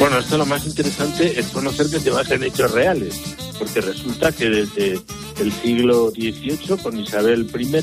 [0.03, 3.21] Bueno, esto lo más interesante es conocer que se basa en hechos reales,
[3.57, 4.99] porque resulta que desde
[5.39, 7.77] el siglo XVIII, con Isabel I,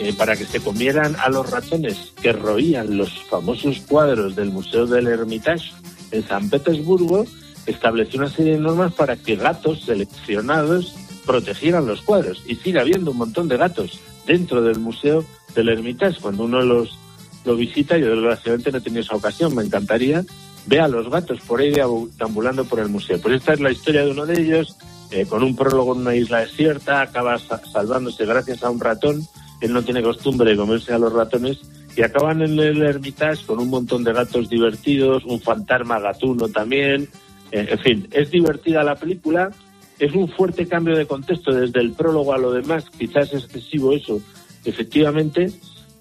[0.00, 4.86] eh, para que se comieran a los ratones que roían los famosos cuadros del Museo
[4.86, 5.70] del Hermitage
[6.10, 7.24] en San Petersburgo,
[7.66, 12.42] estableció una serie de normas para que gatos seleccionados protegieran los cuadros.
[12.48, 16.20] Y sigue habiendo un montón de gatos dentro del Museo del Hermitage.
[16.20, 16.98] Cuando uno los
[17.44, 20.24] lo visita, yo desgraciadamente no he tenido esa ocasión, me encantaría,
[20.66, 23.20] ve a los gatos por ahí deambulando por el museo.
[23.20, 24.76] Pues esta es la historia de uno de ellos,
[25.10, 29.22] eh, con un prólogo en una isla desierta, acaba sa- salvándose gracias a un ratón,
[29.60, 31.58] él no tiene costumbre de comerse a los ratones,
[31.96, 37.08] y acaban en el Hermitage con un montón de gatos divertidos, un fantasma gatuno también,
[37.52, 39.50] eh, en fin, es divertida la película,
[39.98, 43.92] es un fuerte cambio de contexto desde el prólogo a lo demás, quizás es excesivo
[43.92, 44.20] eso,
[44.64, 45.52] efectivamente,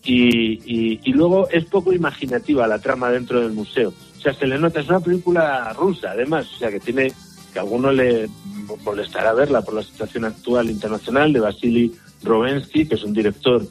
[0.03, 3.93] y- y luego es poco imaginativa la trama dentro del museo.
[4.25, 7.13] Sea, se le nota, es una película rusa, además, o sea, que tiene,
[7.53, 8.27] que a alguno le
[8.83, 13.61] molestará verla por la situación actual internacional de Vasily Rovensky, que es un director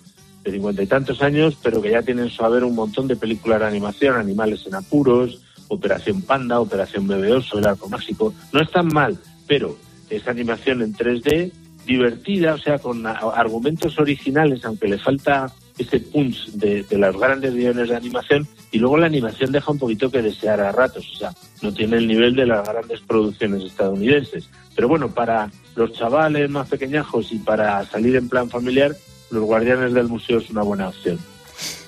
[0.45, 3.17] de cincuenta y tantos años, pero que ya tiene en su haber un montón de
[3.17, 8.33] películas de animación, Animales en Apuros, Operación Panda, Operación Bebé Oso, El Arco Mágico.
[8.53, 9.77] No es tan mal, pero
[10.09, 11.51] es animación en 3D,
[11.85, 17.55] divertida, o sea, con argumentos originales, aunque le falta ese punch de, de las grandes
[17.55, 21.17] guiones de animación, y luego la animación deja un poquito que desear a ratos, o
[21.17, 21.33] sea,
[21.63, 24.49] no tiene el nivel de las grandes producciones estadounidenses.
[24.75, 28.95] Pero bueno, para los chavales más pequeñajos y para salir en plan familiar,
[29.31, 31.19] Los Guardianes del Museo es una buena opción.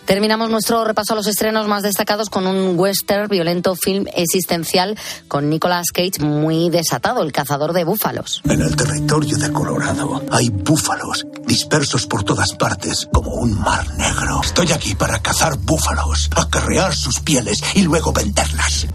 [0.07, 5.51] Terminamos nuestro repaso a los estrenos más destacados con un western violento film existencial con
[5.51, 8.40] Nicolas Cage muy desatado, el cazador de búfalos.
[8.45, 14.40] En el territorio de Colorado hay búfalos dispersos por todas partes como un mar negro.
[14.45, 18.87] Estoy aquí para cazar búfalos, acarrear sus pieles y luego venderlas.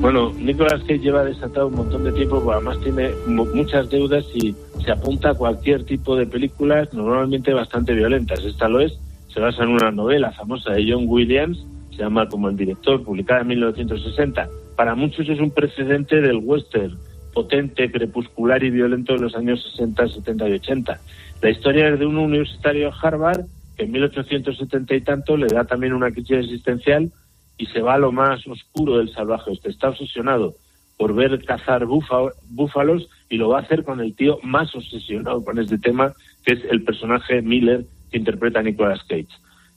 [0.00, 4.24] Bueno, Nicolas Cage lleva desatado un montón de tiempo, porque además tiene mu- muchas deudas
[4.32, 8.38] y se apunta a cualquier tipo de películas, normalmente bastante violentas.
[8.44, 8.92] Esta lo es,
[9.38, 13.42] se basa en una novela famosa de John Williams, se llama como el director, publicada
[13.42, 14.48] en 1960.
[14.74, 16.98] Para muchos es un precedente del western
[17.32, 21.00] potente, crepuscular y violento de los años 60, 70 y 80.
[21.40, 23.44] La historia es de un universitario de Harvard
[23.76, 27.12] que en 1870 y tanto le da también una crisis existencial
[27.56, 29.70] y se va a lo más oscuro del salvaje oeste.
[29.70, 30.54] Está obsesionado
[30.96, 35.44] por ver cazar búfa- búfalos y lo va a hacer con el tío más obsesionado
[35.44, 36.12] con este tema,
[36.44, 39.28] que es el personaje Miller que interpreta Nicolas Cage.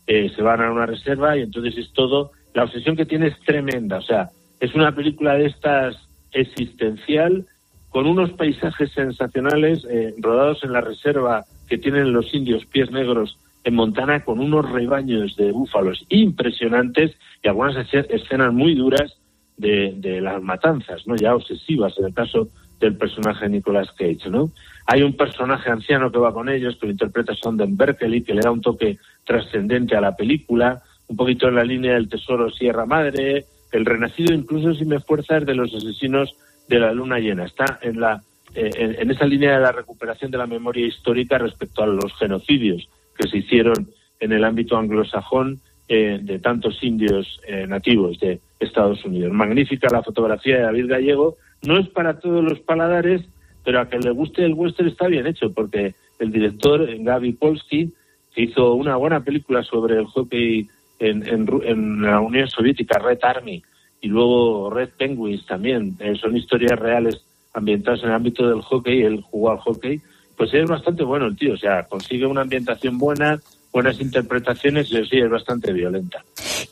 [0.08, 2.32] Eh, se van a una reserva y entonces es todo.
[2.54, 5.96] La obsesión que tiene es tremenda, o sea, es una película de estas
[6.32, 7.46] existencial
[7.90, 13.38] con unos paisajes sensacionales eh, rodados en la reserva que tienen los indios pies negros
[13.64, 19.18] en Montana con unos rebaños de búfalos impresionantes y algunas esce- escenas muy duras
[19.58, 21.16] de, de las matanzas, ¿no?
[21.16, 22.48] Ya obsesivas en el caso
[22.82, 24.52] del personaje Nicolas Cage, ¿no?
[24.88, 28.42] Hay un personaje anciano que va con ellos, que lo interpreta Sonden Berkeley, que le
[28.42, 32.86] da un toque trascendente a la película, un poquito en la línea del tesoro Sierra
[32.86, 36.36] Madre, el renacido incluso si me fuerzas de los asesinos
[36.68, 37.46] de la luna llena.
[37.46, 38.22] Está en la
[38.54, 42.90] eh, en esa línea de la recuperación de la memoria histórica respecto a los genocidios
[43.16, 43.88] que se hicieron
[44.20, 45.62] en el ámbito anglosajón
[45.94, 49.34] eh, de tantos indios eh, nativos de Estados Unidos.
[49.34, 51.36] Magnífica la fotografía de David Gallego.
[51.64, 53.24] No es para todos los paladares,
[53.66, 57.34] pero a que le guste el western está bien hecho, porque el director eh, Gaby
[57.34, 57.92] Polsky,
[58.38, 63.62] hizo una buena película sobre el hockey en, en en la Unión Soviética, Red Army,
[64.00, 67.22] y luego Red Penguins también, eh, son historias reales
[67.54, 70.00] ambientadas en el ámbito del hockey, él jugó al hockey,
[70.38, 75.06] pues es bastante bueno el tío, o sea, consigue una ambientación buena, buenas interpretaciones y
[75.06, 76.24] sí, es bastante violenta.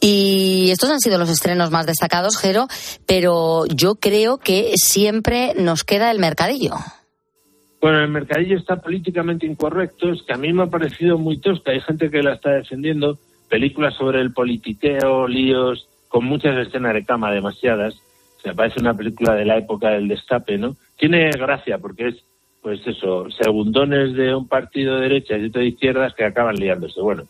[0.02, 2.68] Y estos han sido los estrenos más destacados, Jero,
[3.06, 6.74] pero yo creo que siempre nos queda el mercadillo.
[7.82, 11.72] Bueno, el mercadillo está políticamente incorrecto, es que a mí me ha parecido muy tosca,
[11.72, 17.06] hay gente que la está defendiendo, películas sobre el politiqueo, líos, con muchas escenas de
[17.06, 17.96] cama, demasiadas,
[18.38, 20.76] o sea, parece una película de la época del destape, ¿no?
[20.98, 22.16] Tiene gracia porque es,
[22.62, 27.02] pues eso, segundones de un partido de derecha y otro de izquierdas que acaban liándose.
[27.02, 27.24] Bueno,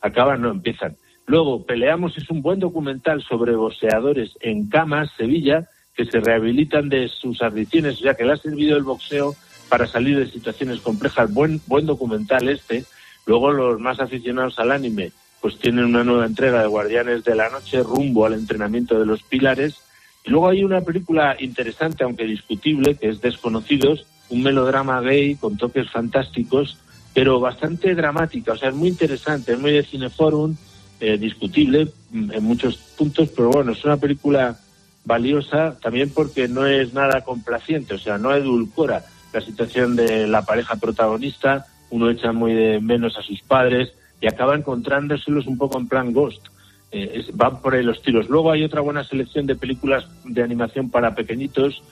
[0.00, 0.96] acaban, no empiezan.
[1.26, 7.08] Luego, Peleamos es un buen documental sobre boxeadores en camas, Sevilla, que se rehabilitan de
[7.08, 9.34] sus adicciones, sea, que le ha servido el boxeo
[9.68, 11.32] para salir de situaciones complejas.
[11.32, 12.84] Buen, buen documental este.
[13.26, 17.48] Luego, los más aficionados al anime, pues tienen una nueva entrega de Guardianes de la
[17.48, 19.76] Noche rumbo al entrenamiento de los pilares.
[20.24, 25.56] Y luego hay una película interesante, aunque discutible, que es Desconocidos, un melodrama gay con
[25.56, 26.78] toques fantásticos,
[27.12, 30.56] pero bastante dramática, o sea, es muy interesante, es muy de Cineforum,
[31.00, 34.58] eh, discutible mm, en muchos puntos, pero bueno, es una película
[35.04, 40.42] valiosa también porque no es nada complaciente, o sea, no edulcora la situación de la
[40.42, 45.78] pareja protagonista, uno echa muy de menos a sus padres y acaba encontrándoselos un poco
[45.78, 46.46] en plan ghost.
[46.92, 48.28] Eh, van por ahí los tiros.
[48.28, 51.82] Luego hay otra buena selección de películas de animación para pequeñitos,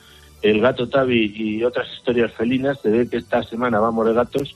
[0.43, 2.79] El gato Tabi y otras historias felinas.
[2.81, 4.55] Se ve que esta semana vamos de gatos.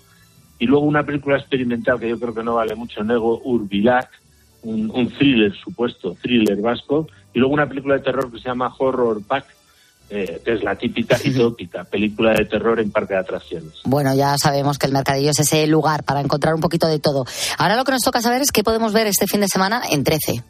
[0.60, 4.10] Y luego una película experimental que yo creo que no vale mucho, Nego Urbilac,
[4.64, 8.74] un, un thriller supuesto, thriller vasco, y luego una película de terror que se llama
[8.78, 9.46] Horror Pack,
[10.10, 13.74] eh, que es la típica y tópica película de terror en parque de atracciones.
[13.84, 17.26] Bueno, ya sabemos que el mercadillo es ese lugar para encontrar un poquito de todo.
[17.58, 20.06] Ahora lo que nos toca saber es qué podemos ver este fin de semana en
[20.06, 20.44] 13.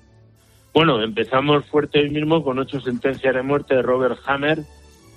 [0.75, 4.63] Bueno, empezamos fuerte hoy mismo con ocho sentencias de muerte de Robert Hammer,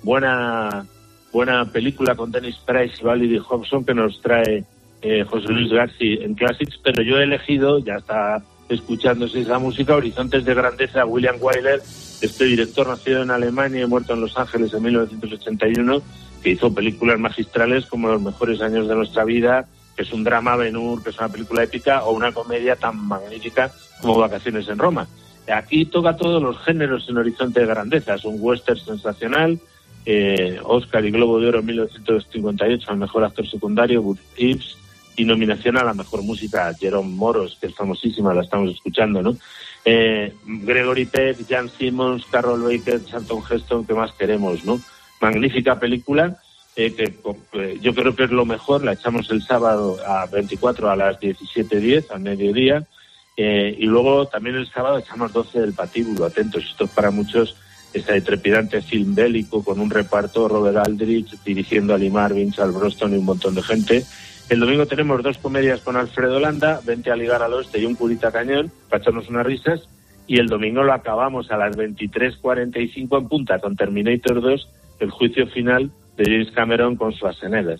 [0.03, 0.85] buena
[1.31, 4.65] buena película con Dennis Price y Valerie Hobson que nos trae
[5.01, 9.95] eh, José Luis Garci en Classics, pero yo he elegido, ya está escuchándose esa música,
[9.95, 11.81] Horizontes de Grandeza, William Wyler,
[12.21, 16.01] este director nacido en Alemania y muerto en Los Ángeles en 1981,
[16.43, 20.55] que hizo películas magistrales como Los mejores años de nuestra vida, que es un drama
[20.55, 23.71] Ben-Hur, que es una película épica, o una comedia tan magnífica
[24.01, 25.07] como Vacaciones en Roma.
[25.51, 29.59] Aquí toca todos los géneros en Horizonte de Grandeza, es un western sensacional,
[30.05, 34.77] eh, Oscar y Globo de Oro en 1958 al mejor actor secundario, Butch Reeves,
[35.15, 39.35] y nominación a la mejor música, Jerome Moros, que es famosísima, la estamos escuchando, ¿no?
[39.83, 44.79] Eh, Gregory Peck, Jan Simmons, Carol Baker, Charlton Heston, ¿qué más queremos, no?
[45.19, 46.37] Magnífica película,
[46.75, 47.13] eh, que
[47.53, 51.19] eh, yo creo que es lo mejor, la echamos el sábado a 24 a las
[51.19, 52.87] 17.10, al mediodía,
[53.35, 57.57] eh, y luego también el sábado echamos 12 del patíbulo, atentos, esto es para muchos
[57.93, 63.13] este trepidante film bélico con un reparto, Robert Aldrich dirigiendo a Lee Marvin, Charles Broston
[63.13, 64.03] y un montón de gente.
[64.49, 67.95] El domingo tenemos dos comedias con Alfredo Landa, Vente a ligar al oeste y un
[67.95, 69.87] curita cañón, para echarnos unas risas.
[70.27, 74.69] Y el domingo lo acabamos a las 23.45 en punta con Terminator 2,
[74.99, 77.79] el juicio final de James Cameron con Schwarzenegger.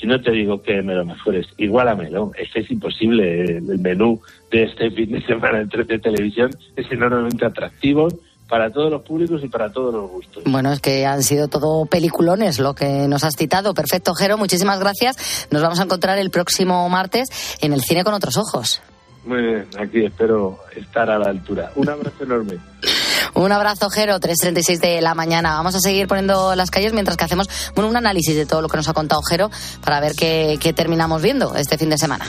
[0.00, 2.32] Si no te digo que me lo mejores, igualamelo.
[2.38, 3.58] Es que es imposible.
[3.58, 4.20] El menú
[4.50, 8.08] de este fin de semana en 13 Televisión es enormemente atractivo
[8.50, 10.42] para todos los públicos y para todos los gustos.
[10.44, 13.72] Bueno, es que han sido todo peliculones lo que nos has citado.
[13.72, 15.46] Perfecto, Jero, muchísimas gracias.
[15.50, 17.28] Nos vamos a encontrar el próximo martes
[17.60, 18.82] en el cine con otros ojos.
[19.24, 21.70] Muy bien, aquí espero estar a la altura.
[21.76, 22.58] Un abrazo enorme.
[23.34, 25.54] Un abrazo, Jero, 3.36 de la mañana.
[25.54, 28.68] Vamos a seguir poniendo las calles mientras que hacemos bueno, un análisis de todo lo
[28.68, 29.50] que nos ha contado Jero
[29.84, 32.26] para ver qué, qué terminamos viendo este fin de semana.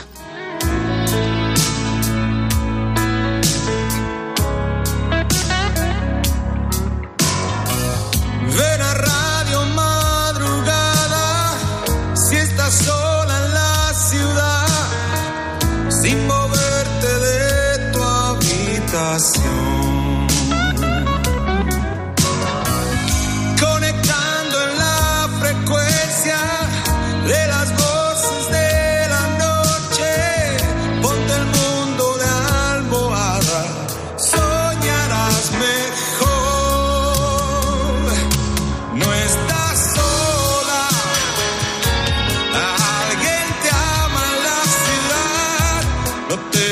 [46.32, 46.71] Ciudad,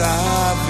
[0.00, 0.69] sabe.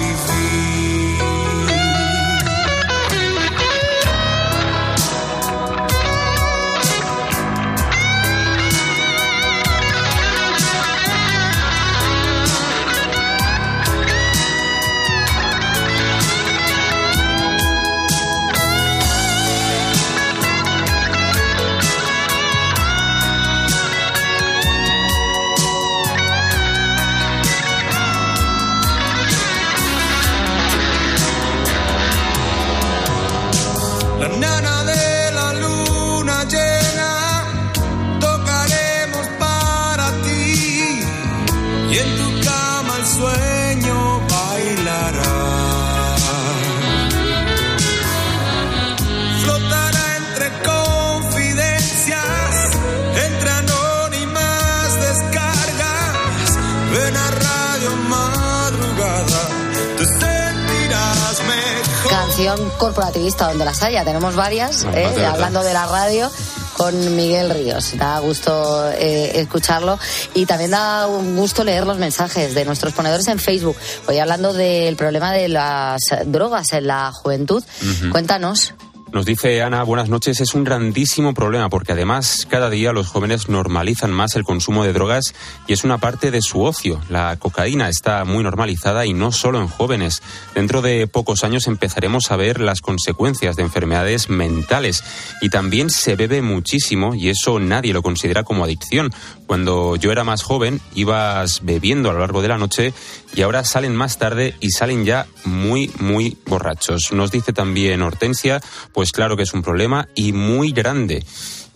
[62.81, 64.03] Corporativista donde las haya.
[64.03, 65.07] Tenemos varias, ¿eh?
[65.15, 66.31] de hablando de la radio.
[66.75, 67.95] Con Miguel Ríos.
[67.95, 69.99] Da gusto eh, escucharlo
[70.33, 73.75] y también da un gusto leer los mensajes de nuestros ponedores en Facebook.
[74.07, 77.63] Hoy hablando del problema de las drogas en la juventud.
[78.11, 78.73] Cuéntanos.
[79.13, 83.49] Nos dice Ana, buenas noches, es un grandísimo problema porque además cada día los jóvenes
[83.49, 85.33] normalizan más el consumo de drogas
[85.67, 87.01] y es una parte de su ocio.
[87.09, 90.21] La cocaína está muy normalizada y no solo en jóvenes.
[90.55, 95.03] Dentro de pocos años empezaremos a ver las consecuencias de enfermedades mentales
[95.41, 99.11] y también se bebe muchísimo y eso nadie lo considera como adicción.
[99.45, 102.93] Cuando yo era más joven ibas bebiendo a lo largo de la noche
[103.35, 107.11] y ahora salen más tarde y salen ya muy, muy borrachos.
[107.11, 108.61] Nos dice también Hortensia,
[109.09, 111.23] claro que es un problema y muy grande.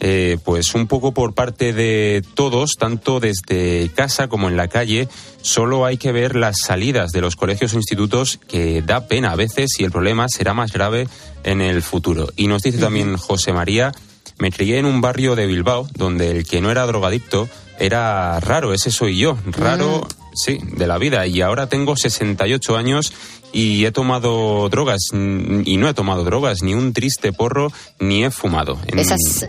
[0.01, 5.07] Eh, pues un poco por parte de todos, tanto desde casa como en la calle,
[5.41, 9.35] solo hay que ver las salidas de los colegios o institutos que da pena a
[9.35, 11.07] veces y el problema será más grave
[11.43, 12.27] en el futuro.
[12.35, 13.93] Y nos dice también José María,
[14.37, 17.47] me crié en un barrio de Bilbao donde el que no era drogadicto
[17.79, 21.25] era raro, ese soy yo, raro, sí, de la vida.
[21.25, 23.13] Y ahora tengo 68 años
[23.55, 28.29] y he tomado drogas y no he tomado drogas, ni un triste porro, ni he
[28.29, 28.77] fumado.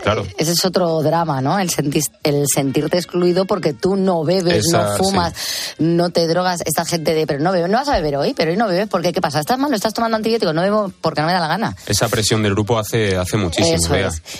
[0.01, 0.25] claro.
[0.37, 1.59] Ese es otro drama, ¿no?
[1.59, 1.69] El,
[2.23, 5.33] el sentirte excluido porque tú no bebes, no fumas,
[5.77, 6.61] no te drogas.
[6.65, 8.87] Esta gente de, pero no bebes, no vas a beber hoy, pero hoy no bebes
[8.87, 9.41] porque ¿qué pasa?
[9.41, 9.73] ¿Estás mal?
[9.73, 10.55] ¿Estás tomando antibióticos?
[10.55, 11.75] No bebo porque no me da la gana.
[11.85, 13.77] Esa presión del grupo hace, hace muchísimo.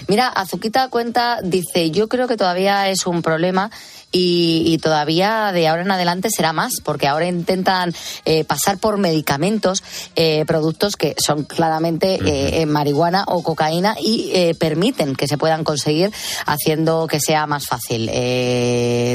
[0.08, 3.70] Mira, Azuquita cuenta, dice, yo creo que todavía es un problema
[4.12, 7.94] y, todavía de ahora en adelante será más, porque ahora intentan
[8.26, 9.84] eh, pasar por medicamentos,
[10.16, 16.12] eh, productos que son claramente eh, marihuana o cocaína y permiten que se puedan conseguir
[16.46, 18.08] haciendo que sea más fácil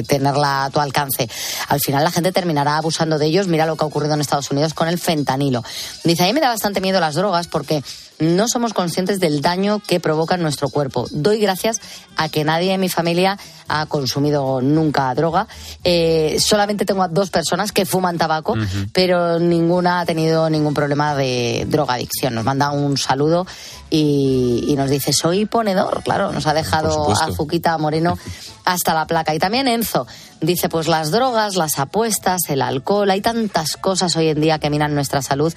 [0.06, 1.28] tenerla a tu alcance.
[1.68, 3.48] Al final la gente terminará abusando de ellos.
[3.48, 5.62] Mira lo que ha ocurrido en Estados Unidos con el fentanilo.
[6.04, 7.82] Dice, a mí me da bastante miedo las drogas porque
[8.22, 11.06] no somos conscientes del daño que provoca en nuestro cuerpo.
[11.10, 11.80] Doy gracias
[12.16, 15.48] a que nadie en mi familia ha consumido nunca droga.
[15.82, 18.54] Eh, solamente tengo a dos personas que fuman tabaco,
[18.92, 22.34] pero ninguna ha tenido ningún problema de drogadicción.
[22.34, 23.46] Nos manda un saludo
[23.90, 26.02] y, nos dice, soy ponedor.
[26.02, 28.18] Claro, nos ha dejado Azuquita Moreno
[28.64, 29.34] hasta la placa.
[29.34, 30.06] Y también Enzo
[30.40, 34.70] dice, pues las drogas, las apuestas, el alcohol, hay tantas cosas hoy en día que
[34.70, 35.52] miran nuestra salud.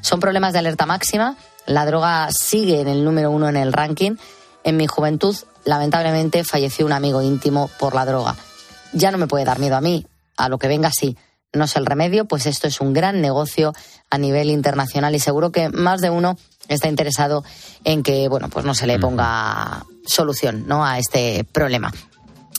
[0.00, 1.36] Son problemas de alerta máxima
[1.68, 4.16] la droga sigue en el número uno en el ranking.
[4.64, 8.36] En mi juventud, lamentablemente, falleció un amigo íntimo por la droga.
[8.92, 10.06] Ya no me puede dar miedo a mí,
[10.36, 11.16] a lo que venga sí.
[11.52, 13.74] No es el remedio, pues esto es un gran negocio
[14.10, 16.38] a nivel internacional y seguro que más de uno
[16.68, 17.44] está interesado
[17.84, 20.84] en que, bueno, pues no se le ponga solución, ¿no?
[20.84, 21.92] A este problema.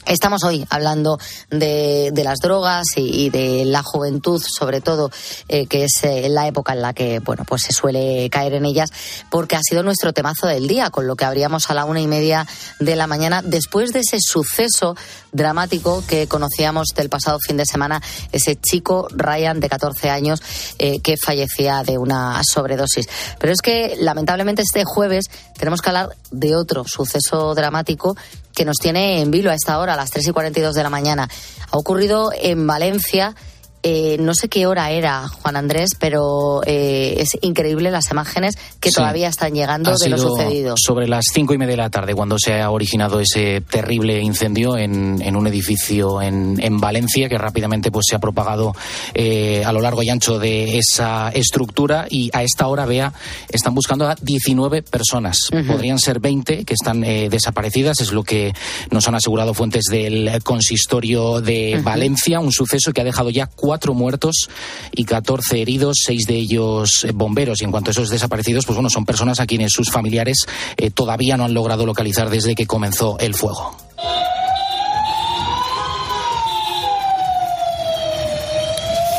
[0.09, 1.19] Estamos hoy hablando
[1.51, 5.11] de, las drogas y, de la juventud, sobre todo,
[5.47, 8.65] eh, que es eh, la época en la que, bueno, pues se suele caer en
[8.65, 8.89] ellas,
[9.29, 12.07] porque ha sido nuestro temazo del día, con lo que abríamos a la una y
[12.07, 12.47] media
[12.79, 14.95] de la mañana, después de ese suceso
[15.31, 18.01] dramático que conocíamos del pasado fin de semana,
[18.31, 20.41] ese chico Ryan de 14 años
[20.79, 23.07] eh, que fallecía de una sobredosis.
[23.37, 28.17] Pero es que, lamentablemente, este jueves tenemos que hablar de otro suceso dramático
[28.53, 30.89] que nos tiene en vilo a esta hora, a las 3 y 42 de la
[30.89, 31.29] mañana.
[31.71, 33.35] Ha ocurrido en Valencia
[33.81, 38.91] eh, no sé qué hora era, Juan Andrés, pero eh, es increíble las imágenes que
[38.91, 40.75] todavía están llegando de lo sucedido.
[40.77, 44.77] Sobre las cinco y media de la tarde, cuando se ha originado ese terrible incendio
[44.77, 48.75] en, un edificio en, Valencia, que rápidamente pues, se ha propagado
[49.13, 52.05] eh, a lo largo y ancho de esa estructura.
[52.09, 53.13] Y a esta hora, vea,
[53.49, 55.37] están buscando a 19 personas.
[55.67, 58.53] Podrían ser 20 que están desaparecidas, es lo que
[58.91, 62.39] nos han asegurado fuentes del consistorio de Valencia.
[62.39, 64.49] Un suceso que ha dejado ya cuatro muertos
[64.91, 67.61] y 14 heridos, seis de ellos eh, bomberos.
[67.61, 70.45] Y en cuanto a esos desaparecidos, pues bueno, son personas a quienes sus familiares
[70.77, 73.88] eh, todavía no han logrado localizar desde que comenzó el fuego.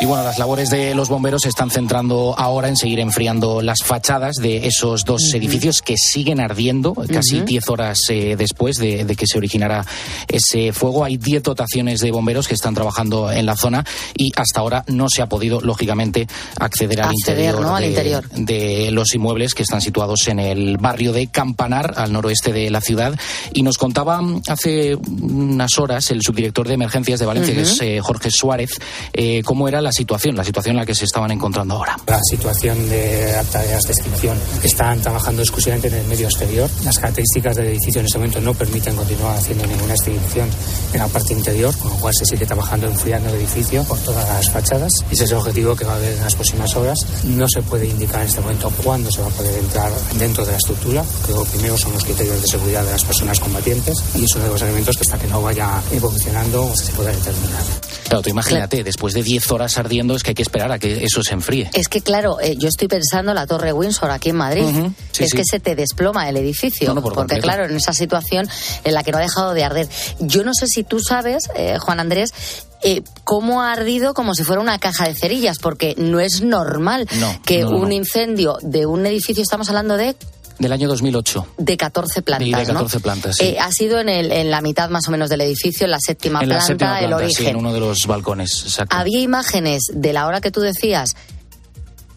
[0.00, 3.82] Y bueno, las labores de los bomberos se están centrando ahora en seguir enfriando las
[3.82, 9.26] fachadas de esos dos edificios que siguen ardiendo casi 10 horas eh, después de, que
[9.26, 9.84] se originara
[10.26, 11.04] ese fuego.
[11.04, 13.84] Hay 10 dotaciones de bomberos que están trabajando en la zona
[14.16, 16.26] y hasta ahora no se ha podido, lógicamente,
[16.58, 17.12] acceder, al,
[17.84, 22.70] interior, de, los inmuebles que están situados en el barrio de Campanar, al noroeste de
[22.70, 23.14] la ciudad.
[23.52, 28.00] Y nos contaba hace unas horas el subdirector de emergencias de Valencia, que es eh,
[28.00, 28.70] Jorge Suárez,
[29.12, 31.96] eh, cómo era la la situación, la situación en la que se estaban encontrando ahora.
[32.06, 36.70] La situación de tareas de extinción están trabajando exclusivamente en el medio exterior.
[36.84, 40.48] Las características del edificio en este momento no permiten continuar haciendo ninguna extinción
[40.92, 44.28] en la parte interior, con lo cual se sigue trabajando enfriando el edificio por todas
[44.28, 44.92] las fachadas.
[45.10, 47.00] Ese es el objetivo que va a haber en las próximas horas.
[47.24, 50.52] No se puede indicar en este momento cuándo se va a poder entrar dentro de
[50.52, 54.22] la estructura, que lo primero son los criterios de seguridad de las personas combatientes y
[54.22, 57.64] es uno de los elementos que hasta que no vaya evolucionando se pueda determinar.
[58.04, 61.04] Claro, tú imagínate, después de 10 horas ardiendo es que hay que esperar a que
[61.04, 61.70] eso se enfríe.
[61.74, 64.64] Es que, claro, eh, yo estoy pensando en la Torre Windsor aquí en Madrid.
[65.12, 65.36] Sí, es sí.
[65.36, 66.88] que se te desploma el edificio.
[66.88, 68.48] No, no, por porque, claro, en esa situación
[68.84, 69.88] en la que no ha dejado de arder.
[70.20, 72.32] Yo no sé si tú sabes, eh, Juan Andrés,
[72.82, 77.06] eh, cómo ha ardido como si fuera una caja de cerillas, porque no es normal
[77.18, 77.94] No, que no, un no.
[77.94, 80.16] incendio de un edificio, estamos hablando de
[80.60, 81.46] Del año 2008.
[81.58, 82.74] de 14 plantas, Y de ¿no?
[82.74, 83.46] 14 plantas, sí.
[83.46, 85.98] Eh, ha sido en, el, en la mitad más o menos del edificio, en la
[85.98, 87.44] séptima en la planta, séptima el origen.
[87.46, 88.62] sí, en uno de los balcones.
[88.62, 88.94] Exacto.
[88.96, 91.16] Había imágenes de la hora que tú decías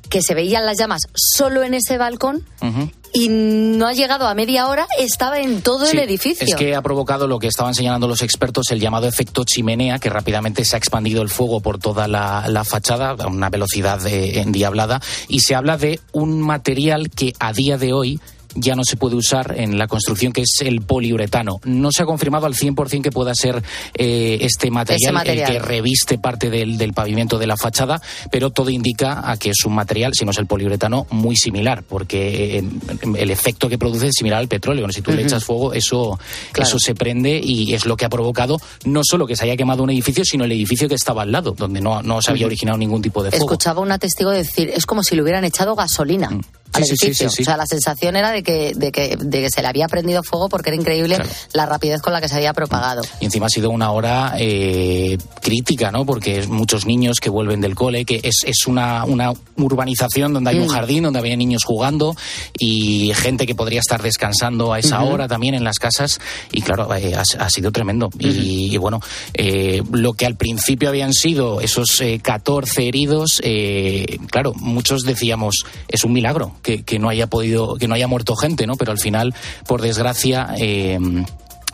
[0.09, 2.91] que se veían las llamas solo en ese balcón Ujú.
[3.13, 6.47] Y no ha llegado a media hora, estaba en todo Sí, el edificio.
[6.47, 10.09] Es que ha provocado lo que estaban señalando los expertos, el llamado efecto chimenea, que
[10.09, 14.39] rápidamente se ha expandido el fuego por toda la, la fachada a una velocidad eh,
[14.41, 14.99] endiablada.
[15.27, 18.19] Y se habla de un material que a día de hoy
[18.55, 21.59] ya no se puede usar en la construcción, que es el poliuretano.
[21.65, 23.61] No se ha confirmado al 100% que pueda ser
[23.95, 28.01] eh, este material, el que reviste parte del, del pavimento de la fachada,
[28.31, 31.83] pero todo indica a que es un material, si no es el poliuretano, muy similar,
[31.83, 32.63] porque eh,
[33.17, 34.87] el efecto que produce es similar al petróleo.
[34.91, 36.19] Si tú le echas fuego, eso,
[36.51, 36.67] Claro.
[36.67, 39.83] eso se prende y es lo que ha provocado no solo que se haya quemado
[39.83, 42.77] un edificio, sino el edificio que estaba al lado, donde no, no se había originado
[42.77, 43.45] ningún tipo de fuego.
[43.45, 46.29] Escuchaba una testigo decir, es como si le hubieran echado gasolina.
[46.29, 46.41] Mm.
[46.75, 47.29] Sí, sí, sí, edificio.
[47.29, 47.41] sí, sí.
[47.43, 50.23] O sea, la sensación era de que, de, que, de que se le había prendido
[50.23, 51.17] fuego porque era increíble
[51.53, 53.01] la rapidez con la que se había propagado.
[53.19, 56.05] Y encima ha sido una hora eh, crítica, ¿no?
[56.05, 60.49] Porque es muchos niños que vuelven del cole, que es, es una, una urbanización donde
[60.51, 60.69] hay un Mm.
[60.69, 62.15] jardín, donde había niños jugando
[62.57, 66.19] y gente que podría estar descansando a esa hora también en las casas.
[66.51, 68.09] Y claro, eh, ha, ha sido tremendo.
[68.19, 68.99] y, y bueno,
[69.33, 75.65] eh, lo que al principio habían sido esos eh, 14 heridos, eh, claro, muchos decíamos,
[75.87, 78.75] es un milagro que, que no haya podido, que no haya muerto gente, ¿no?
[78.75, 79.35] Pero al final,
[79.67, 80.97] por desgracia, eh,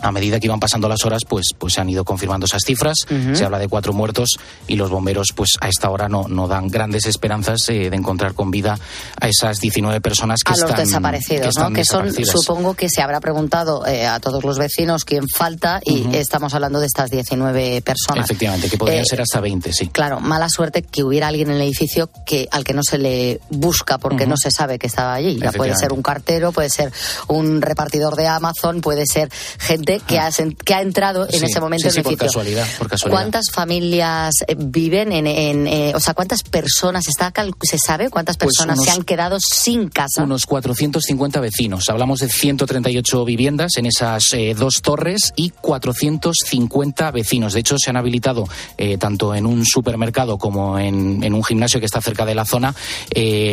[0.01, 3.05] a medida que iban pasando las horas, pues, pues se han ido confirmando esas cifras.
[3.33, 4.29] Se habla de cuatro muertos
[4.67, 8.33] y los bomberos, pues a esta hora no, no dan grandes esperanzas eh, de encontrar
[8.33, 8.77] con vida
[9.19, 11.75] a esas 19 personas que a los están, desaparecidos, que, están ¿no?
[11.75, 16.15] Que son, supongo que se habrá preguntado eh, a todos los vecinos quién falta y
[16.15, 18.25] estamos hablando de estas 19 personas.
[18.25, 19.87] Efectivamente, que podrían Eh, ser hasta 20, sí.
[19.87, 23.39] Claro, mala suerte que hubiera alguien en el edificio que al que no se le
[23.49, 25.39] busca porque no se sabe que estaba allí.
[25.39, 26.91] Ya puede ser un cartero, puede ser
[27.27, 29.29] un repartidor de Amazon, puede ser
[29.59, 32.17] gente que ha, sen- que ha entrado en Sí, ese momento sí, en sí, el
[32.17, 33.19] por casualidad, por casualidad.
[33.21, 37.31] ¿Cuántas familias eh, viven en, en, eh, o sea, cuántas personas está
[37.61, 40.23] se sabe cuántas Pues personas se han quedado sin casa?
[40.23, 41.85] Unos 450 vecinos.
[41.89, 47.53] Hablamos de 138 viviendas en esas eh, dos torres y 450 vecinos.
[47.53, 48.45] De hecho, se han habilitado
[48.77, 52.45] eh, tanto en un supermercado como en, en un gimnasio que está cerca de la
[52.45, 52.73] zona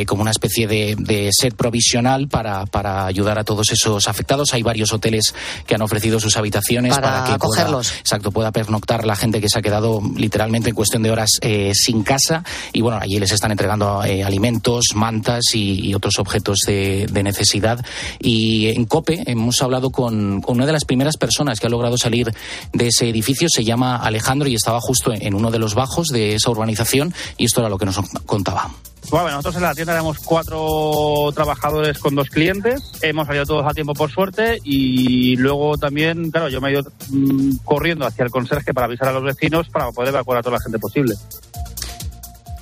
[0.07, 4.53] como una especie de, de set provisional para, para ayudar a todos esos afectados.
[4.55, 5.34] Hay varios hoteles
[5.66, 7.88] que han ofrecido sus habitaciones Para para, que acogerlos.
[7.88, 11.30] Pueda, exacto, pueda pernoctar la gente que se ha quedado literalmente en cuestión de horas
[11.40, 12.42] eh, sin casa.
[12.72, 17.22] Y bueno, allí les están entregando eh, alimentos, mantas y, y otros objetos de, de
[17.22, 17.84] necesidad.
[18.18, 21.98] Y en COPE hemos hablado con, con una de las primeras personas que ha logrado
[21.98, 22.32] salir
[22.72, 23.48] de ese edificio.
[23.50, 27.14] Se llama Alejandro y estaba justo en, en uno de los bajos de esa urbanización.
[27.36, 28.70] Y esto era lo que nos contaba.
[29.11, 32.82] Bueno, nosotros en la tienda éramos cuatro trabajadores con dos clientes.
[33.02, 36.82] Hemos salido todos a tiempo por suerte y luego también, claro, yo me he ido
[37.11, 40.57] mm, corriendo hacia el conserje para avisar a los vecinos para poder evacuar a toda
[40.57, 41.14] la gente posible.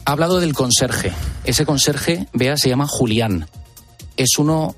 [0.05, 1.13] Ha hablado del conserje.
[1.45, 3.47] Ese conserje, vea, se llama Julián.
[4.19, 4.77] Es uno,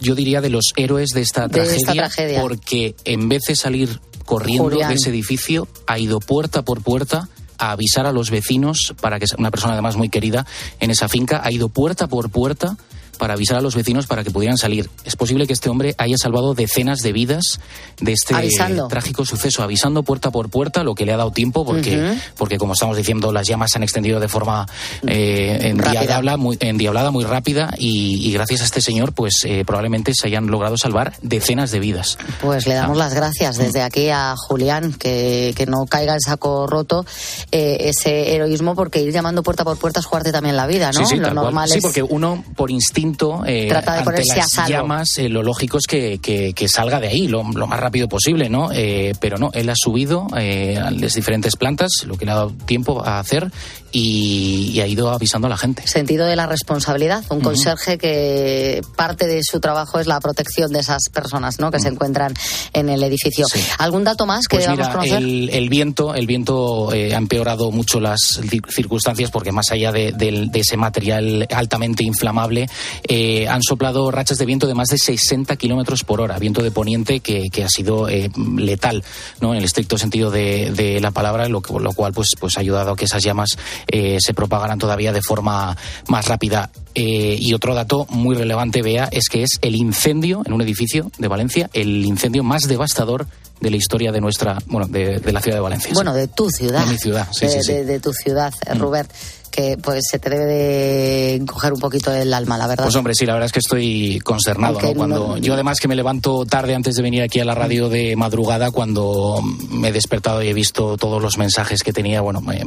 [0.00, 2.40] yo diría, de los héroes de esta, De esta tragedia, tragedia.
[2.40, 4.88] porque en vez de salir corriendo Julián.
[4.88, 7.28] de ese edificio, ha ido puerta por puerta
[7.58, 10.46] a avisar a los vecinos para que una persona además muy querida
[10.80, 12.76] en esa finca ha ido puerta por puerta
[13.14, 14.88] para avisar a los vecinos para que pudieran salir.
[15.04, 17.60] Es posible que este hombre haya salvado decenas de vidas
[18.00, 18.88] de este Avisando.
[18.88, 22.18] trágico suceso, avisando puerta por puerta, lo que le ha dado tiempo, porque, Ujú.
[22.36, 24.66] porque como estamos diciendo, las llamas se han extendido de forma
[25.06, 30.12] eh, endiablada, muy, endiablada, muy rápida, y, y gracias a este señor, pues eh, probablemente
[30.14, 32.18] se hayan logrado salvar decenas de vidas.
[32.40, 36.66] Pues le damos las gracias desde aquí a Julián, que, que no caiga en saco
[36.66, 37.04] roto
[37.52, 41.00] eh, ese heroísmo, porque ir llamando puerta por puerta es jugarte también la vida, ¿no?
[41.00, 43.03] Sí, sí, Lo normal Sí, es porque uno por instinto
[43.46, 44.70] eh, Trata de ante ponerse las a salvo.
[44.70, 48.08] llamas, eh, lo lógico es que, que- que salga de ahí lo, lo más rápido
[48.08, 48.70] posible, ¿no?
[48.72, 52.36] Eh, pero no, él ha subido eh, a las diferentes plantas, lo que le ha
[52.36, 53.50] dado tiempo a hacer
[53.92, 55.86] y, y ha ido avisando a la gente.
[55.86, 57.22] sentido de la responsabilidad.
[57.30, 57.44] Un Ujú.
[57.50, 61.70] conserje que parte de su trabajo es la protección de esas personas ¿no?
[61.70, 62.34] que se encuentran
[62.72, 63.46] en el edificio.
[63.78, 65.18] ¿Algún dato más que Pues debamos mira, conocer?
[65.22, 69.92] el, el viento, el viento eh, ha empeorado mucho las cir- circunstancias porque más allá
[69.92, 72.68] de, del- de ese material altamente inflamable,
[73.08, 76.70] eh, han soplado rachas de viento de más de 60 kilómetros por hora, viento de
[76.70, 79.02] poniente que, que ha sido eh, letal,
[79.40, 79.52] ¿no?
[79.52, 82.92] En el estricto sentido de, de la palabra, lo, lo, cual pues, pues ha ayudado
[82.92, 83.50] a que esas llamas
[83.88, 85.76] eh, se propagaran todavía de forma
[86.08, 86.70] más rápida.
[86.96, 91.10] Eh, y otro dato muy relevante, vea, es que es el incendio en un edificio
[91.18, 93.26] de Valencia, el incendio más devastador
[93.60, 95.90] de la historia de nuestra, bueno, de, de la ciudad de Valencia.
[95.94, 96.84] Bueno, de tu ciudad.
[96.86, 97.72] De mi ciudad, sí, de, sí, sí.
[97.72, 99.10] de- tu ciudad, eh, Rubert,
[99.54, 102.84] que pues se te debe de coger un poquito el alma, la verdad.
[102.84, 104.94] Pues hombre, sí, la verdad es que estoy consternado, ¿no?
[104.94, 107.88] Cuando no- yo además que me levanto tarde antes de venir aquí a la radio
[107.88, 109.40] de madrugada, cuando
[109.70, 112.62] me he despertado y he visto todos los mensajes que tenía, bueno, me-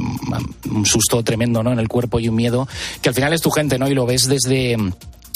[0.70, 1.72] un susto tremendo, ¿no?
[1.72, 2.66] En el cuerpo y un miedo
[3.02, 3.88] que al final es tu gente, ¿no?
[3.88, 4.76] Y lo ves desde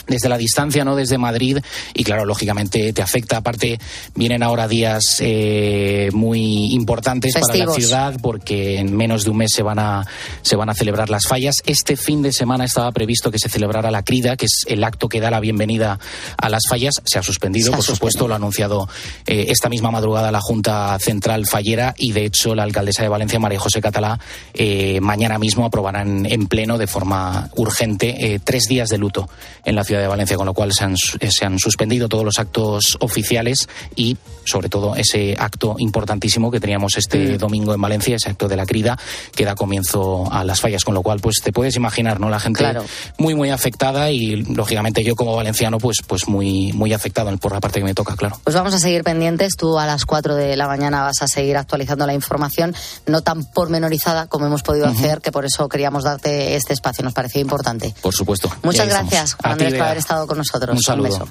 [0.07, 0.97] desde la distancia, ¿no?
[0.97, 1.59] Desde Madrid
[1.95, 3.39] y claro, lógicamente te afecta.
[3.39, 3.79] Aparte,
[4.15, 9.53] vienen ahora días eh, muy importantes para la ciudad porque en menos de un mes
[9.55, 10.07] se van a
[10.43, 11.57] se van a celebrar las fallas.
[11.67, 15.09] Este fin de semana estaba previsto que se celebrara la crida, que es el acto
[15.09, 15.99] que da la bienvenida
[16.37, 16.95] a las fallas.
[17.05, 18.89] Se ha suspendido, Se ha por supuesto, lo ha anunciado
[19.27, 23.39] eh, esta misma madrugada la Junta Central Fallera y de hecho la alcaldesa de Valencia,
[23.39, 24.19] María José Catalá,
[24.55, 29.29] eh, mañana mismo aprobará en, en pleno de forma urgente eh, tres días de luto
[29.65, 32.09] en la ciudad de Valencia, con lo cual se han, su- eh, se han suspendido
[32.09, 37.39] todos los actos oficiales y sobre todo ese acto importantísimo que teníamos este Mm.
[37.39, 38.99] domingo en Valencia, ese acto de la crida
[39.37, 42.29] que da comienzo a las fallas, con lo cual pues te puedes imaginar, ¿no?
[42.29, 42.85] La gente Claro.
[43.19, 47.61] muy muy afectada y lógicamente yo como valenciano pues pues muy muy afectado por la
[47.61, 48.39] parte que me toca, claro.
[48.43, 49.57] Pues vamos a seguir pendientes.
[49.57, 52.75] Tú a las 4 de la mañana vas a seguir actualizando la información,
[53.07, 57.05] no tan pormenorizada como hemos podido hacer, que por eso queríamos darte este espacio.
[57.05, 57.95] Nos parecía importante.
[58.03, 58.51] Por supuesto.
[58.63, 59.75] Muchas gracias, Juan Andrés.
[59.87, 60.75] Haber estado con nosotros.
[60.75, 61.09] Un saludo.
[61.09, 61.29] beso.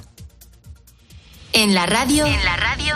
[1.53, 2.25] En la radio.
[2.25, 2.95] En la radio.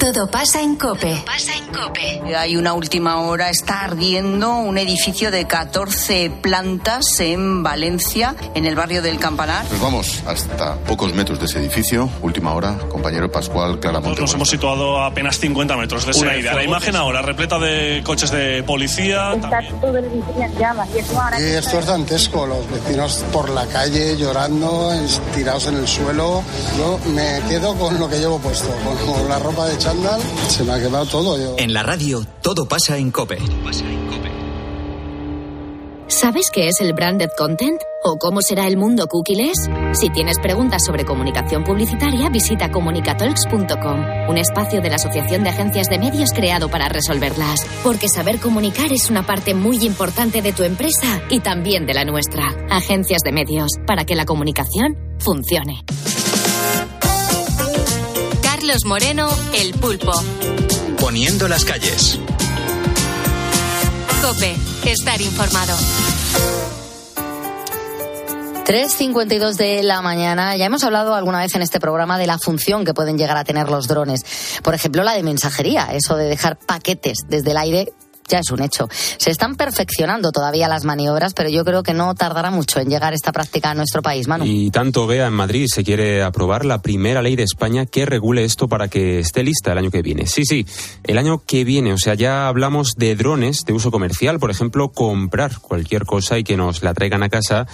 [0.00, 1.22] Todo pasa en Cope.
[1.26, 2.34] pasa en Cope.
[2.34, 8.76] Hay una última hora, está ardiendo un edificio de 14 plantas en Valencia, en el
[8.76, 9.66] barrio del Campanar.
[9.66, 12.08] Pues vamos hasta pocos metros de ese edificio.
[12.22, 14.22] Última hora, compañero Pascual Claramonte.
[14.22, 16.54] Nos hemos situado a apenas 50 metros de esa Una idea.
[16.54, 19.34] La imagen ahora repleta de coches de policía.
[19.34, 23.22] Está todo el edificio en llamas y eso ahora Y esto es dantesco, los vecinos
[23.32, 24.94] por la calle llorando,
[25.34, 26.42] tirados en el suelo.
[26.78, 30.64] Yo me quedo con lo que llevo puesto, con, con la ropa de chándal, se
[30.64, 31.38] me ha quemado todo.
[31.38, 31.56] Yo.
[31.58, 33.38] En la radio, todo pasa en Cope.
[36.10, 37.80] ¿Sabes qué es el branded content?
[38.02, 39.70] ¿O cómo será el mundo cookies?
[39.92, 45.88] Si tienes preguntas sobre comunicación publicitaria, visita comunicatalks.com, un espacio de la Asociación de Agencias
[45.88, 47.64] de Medios creado para resolverlas.
[47.84, 52.04] Porque saber comunicar es una parte muy importante de tu empresa y también de la
[52.04, 52.56] nuestra.
[52.68, 55.84] Agencias de Medios, para que la comunicación funcione.
[58.70, 60.12] Carlos Moreno, El Pulpo.
[61.00, 62.20] Poniendo las calles.
[64.22, 64.54] Cope.
[64.84, 65.76] Estar informado.
[68.64, 70.56] 3.52 de la mañana.
[70.56, 73.42] Ya hemos hablado alguna vez en este programa de la función que pueden llegar a
[73.42, 74.22] tener los drones.
[74.62, 77.92] Por ejemplo, la de mensajería, eso de dejar paquetes desde el aire.
[78.30, 78.88] Ya es un hecho.
[78.92, 83.12] Se están perfeccionando todavía las maniobras, pero yo creo que no tardará mucho en llegar
[83.12, 84.44] esta práctica a nuestro país, Manu.
[84.46, 88.44] Y tanto vea en Madrid se quiere aprobar la primera ley de España que regule
[88.44, 90.26] esto para que esté lista el año que viene.
[90.26, 90.66] Sí, sí,
[91.04, 91.92] el año que viene.
[91.92, 96.44] O sea, ya hablamos de drones de uso comercial, por ejemplo, comprar cualquier cosa y
[96.44, 97.66] que nos la traigan a casa.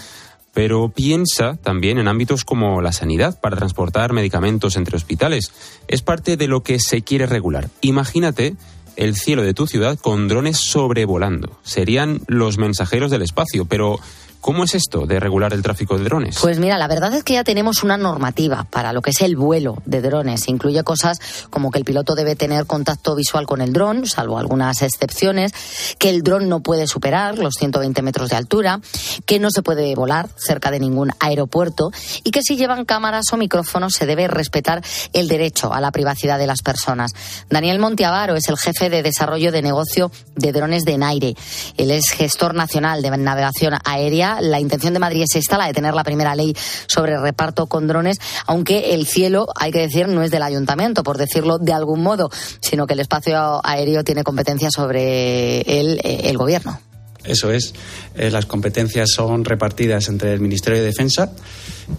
[0.54, 5.52] Pero piensa también en ámbitos como la sanidad para transportar medicamentos entre hospitales.
[5.86, 7.68] Es parte de lo que se quiere regular.
[7.82, 8.56] Imagínate
[8.96, 11.58] el cielo de tu ciudad con drones sobrevolando.
[11.62, 14.00] Serían los mensajeros del espacio, pero
[14.46, 16.38] ¿cómo es esto de regular el tráfico de drones?
[16.40, 19.34] Pues mira, la verdad es que ya tenemos una normativa para lo que es el
[19.34, 20.46] vuelo de drones.
[20.46, 21.18] Incluye cosas
[21.50, 25.52] como que el piloto debe tener contacto visual con el dron, salvo algunas excepciones,
[25.98, 28.80] que el dron no puede superar los 120 metros de altura,
[29.24, 31.90] que no se puede volar cerca de ningún aeropuerto
[32.22, 34.80] y que si llevan cámaras o micrófonos se debe respetar
[35.12, 37.10] el derecho a la privacidad de las personas.
[37.50, 41.34] Daniel Monteavaro es el jefe de desarrollo de negocio de drones de Naire.
[41.76, 44.35] Él es gestor nacional de navegación aérea.
[44.40, 46.54] La intención de Madrid es esta, la de tener la primera ley
[46.86, 51.18] sobre reparto con drones, aunque el cielo, hay que decir, no es del ayuntamiento, por
[51.18, 52.30] decirlo de algún modo,
[52.60, 56.80] sino que el espacio aéreo tiene competencia sobre eh, el gobierno.
[57.26, 57.74] Eso es.
[58.14, 61.32] Eh, las competencias son repartidas entre el Ministerio de Defensa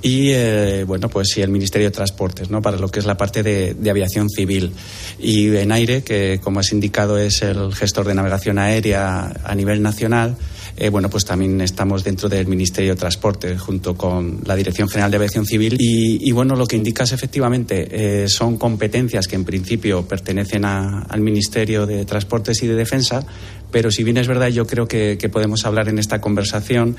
[0.01, 2.61] y, eh, bueno, pues y el Ministerio de Transportes, ¿no?
[2.61, 4.73] Para lo que es la parte de, de aviación civil.
[5.19, 9.81] Y en aire, que como has indicado es el gestor de navegación aérea a nivel
[9.81, 10.37] nacional,
[10.79, 15.09] eh, bueno, pues también estamos dentro del Ministerio de Transporte junto con la Dirección General
[15.09, 15.75] de Aviación Civil.
[15.79, 17.87] Y, bueno, lo que indicas efectivamente
[18.23, 23.25] eh, son competencias que en principio pertenecen a- al Ministerio de Transportes y de Defensa,
[23.71, 26.95] pero si bien es verdad, yo creo que, podemos hablar en esta conversación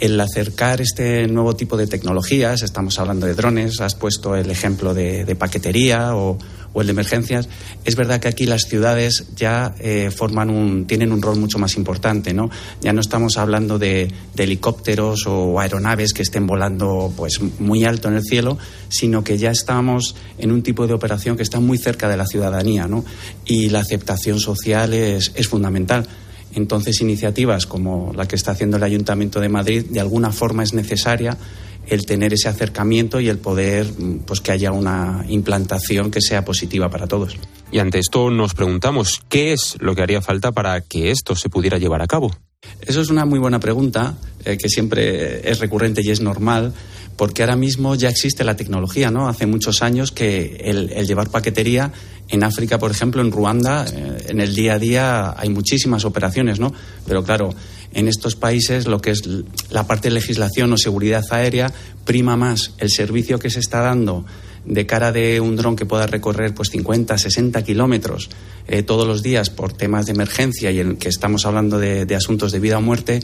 [0.00, 4.94] el acercar este nuevo tipo de tecnologías, estamos hablando de drones, has puesto el ejemplo
[4.94, 6.38] de paquetería o,
[6.72, 7.48] o, el de emergencias,
[7.84, 11.76] es verdad que aquí las ciudades ya eh, forman un, tienen un rol mucho más
[11.76, 12.50] importante, ¿no?
[12.80, 18.08] Ya no estamos hablando de, de, helicópteros o aeronaves que estén volando pues muy alto
[18.08, 18.58] en el cielo,
[18.88, 22.26] sino que ya estamos en un tipo de operación que está muy cerca de la
[22.26, 23.04] ciudadanía, ¿no?
[23.44, 26.06] Y la aceptación social es, es fundamental.
[26.54, 30.74] Entonces, iniciativas como la que está haciendo el Ayuntamiento de Madrid, de alguna forma es
[30.74, 31.36] necesaria
[31.86, 33.86] el tener ese acercamiento y el poder
[34.26, 37.36] pues que haya una implantación que sea positiva para todos.
[37.70, 41.48] Y ante esto nos preguntamos, ¿qué es lo que haría falta para que esto se
[41.48, 42.30] pudiera llevar a cabo?
[42.80, 44.14] Eso es una muy buena pregunta,
[44.44, 46.72] eh, que siempre es recurrente y es normal,
[47.16, 49.28] porque ahora mismo ya existe la tecnología, ¿no?
[49.28, 51.92] Hace muchos años que el, el llevar paquetería
[52.28, 56.60] en África, por ejemplo, en Ruanda, eh, en el día a día hay muchísimas operaciones,
[56.60, 56.72] ¿no?
[57.06, 57.54] Pero claro,
[57.94, 59.22] en estos países lo que es
[59.70, 61.72] la parte de legislación o seguridad aérea
[62.04, 64.24] prima más el servicio que se está dando
[64.64, 68.30] de cara de un dron que pueda recorrer pues 50, 60 kilómetros
[68.68, 72.14] eh, todos los días por temas de emergencia y en que estamos hablando de, de
[72.14, 73.20] asuntos de vida o muerte.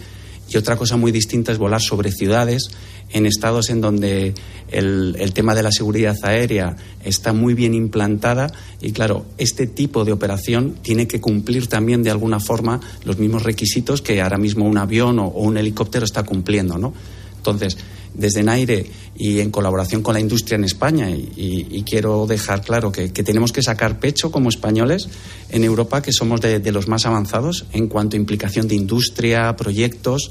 [0.50, 2.70] Y otra cosa muy distinta es volar sobre ciudades
[3.10, 4.34] en estados en donde
[4.70, 10.04] el, el, tema de la seguridad aérea está muy bien implantada y claro, este tipo
[10.04, 14.66] de operación tiene que cumplir también de alguna forma los mismos requisitos que ahora mismo
[14.66, 16.92] un avión o, o un helicóptero está cumpliendo, ¿no?
[17.36, 17.78] Entonces,
[18.18, 23.08] desde Naire y en colaboración con la industria en España, y, quiero dejar claro que,
[23.08, 25.08] tenemos que sacar pecho como españoles
[25.48, 29.56] en Europa, que somos de, de los más avanzados en cuanto a implicación de industria,
[29.56, 30.30] proyectos.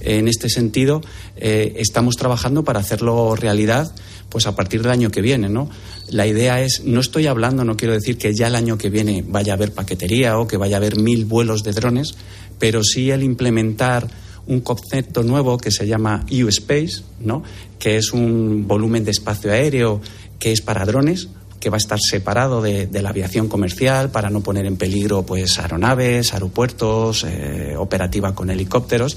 [0.00, 1.02] En este sentido,
[1.36, 3.94] eh, estamos trabajando para hacerlo realidad
[4.28, 5.70] pues a partir del año que viene, ¿no?
[6.10, 9.24] La idea es, no estoy hablando, no quiero decir que ya el año que viene
[9.26, 12.14] vaya a haber paquetería o que vaya a haber mil vuelos de drones,
[12.58, 14.08] pero sí el implementar
[14.46, 17.42] un concepto nuevo que se llama U-Space, ¿no?
[17.78, 20.00] que es un volumen de espacio aéreo
[20.38, 21.28] que es para drones,
[21.60, 25.58] que va a estar separado de, la aviación comercial para no poner en peligro pues
[25.58, 29.16] aeronaves, aeropuertos, eh, operativa con helicópteros.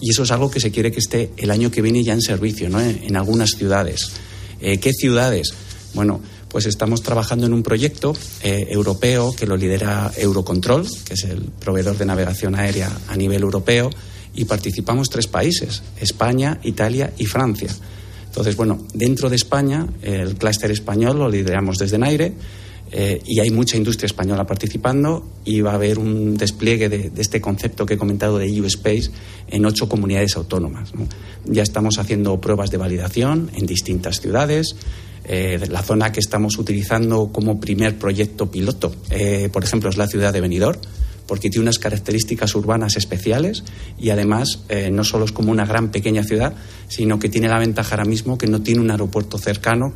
[0.00, 2.22] Y eso es algo que se quiere que esté el año que viene ya en
[2.22, 2.80] servicio, ¿no?
[2.80, 4.12] en, en algunas ciudades.
[4.60, 5.52] Eh, ¿Qué ciudades?
[5.94, 6.20] Bueno,
[6.50, 11.42] pues estamos trabajando en un proyecto eh, europeo que lo lidera Eurocontrol, que es el
[11.42, 13.90] proveedor de navegación aérea a nivel europeo,
[14.34, 17.68] y participamos tres países, España, Italia y Francia.
[18.26, 22.34] Entonces, bueno, dentro de España, el clúster español lo lideramos desde Naire
[22.92, 27.40] eh, y hay mucha industria española participando y va a haber un despliegue de, este
[27.40, 29.10] concepto que he comentado de U-Space
[29.48, 30.94] en ocho comunidades autónomas.
[30.94, 31.06] ¿no?
[31.44, 34.74] Ya estamos haciendo pruebas de validación en distintas ciudades.
[35.24, 40.08] Eh, la zona que estamos utilizando como primer proyecto piloto, eh, por ejemplo, es la
[40.08, 40.80] ciudad de Benidorm
[41.30, 43.62] porque tiene unas características urbanas especiales
[43.96, 46.54] y además eh, no solo es como una gran pequeña ciudad,
[46.88, 49.94] sino que tiene la ventaja ahora mismo que no tiene un aeropuerto cercano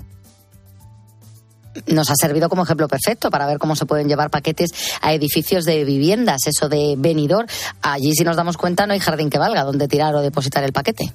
[1.89, 4.71] nos ha servido como ejemplo perfecto para ver cómo se pueden llevar paquetes
[5.03, 7.47] a edificios de viviendas, eso de venidor.
[7.83, 10.73] Allí, si nos damos cuenta, no hay jardín que valga donde tirar o depositar el
[10.73, 11.13] paquete.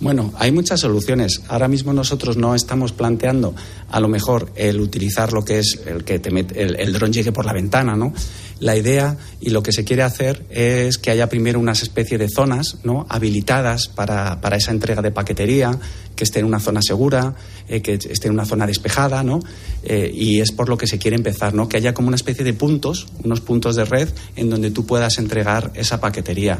[0.00, 1.42] Bueno, hay muchas soluciones.
[1.48, 3.54] Ahora mismo nosotros no estamos planteando
[3.90, 7.44] a lo mejor el utilizar lo que es el que te el dron llegue por
[7.44, 8.12] la ventana, ¿no?
[8.60, 12.28] La idea y lo que se quiere hacer es que haya primero unas especie de
[12.28, 13.06] zonas ¿no?
[13.08, 15.78] habilitadas para, para esa entrega de paquetería,
[16.14, 17.34] que esté en una zona segura,
[17.68, 19.40] eh, que esté en una zona despejada, ¿no?
[19.82, 21.68] Eh, y es por lo que se quiere empezar, ¿no?
[21.68, 25.18] Que haya como una especie de puntos, unos puntos de red en donde tú puedas
[25.18, 26.58] entregar esa paquetería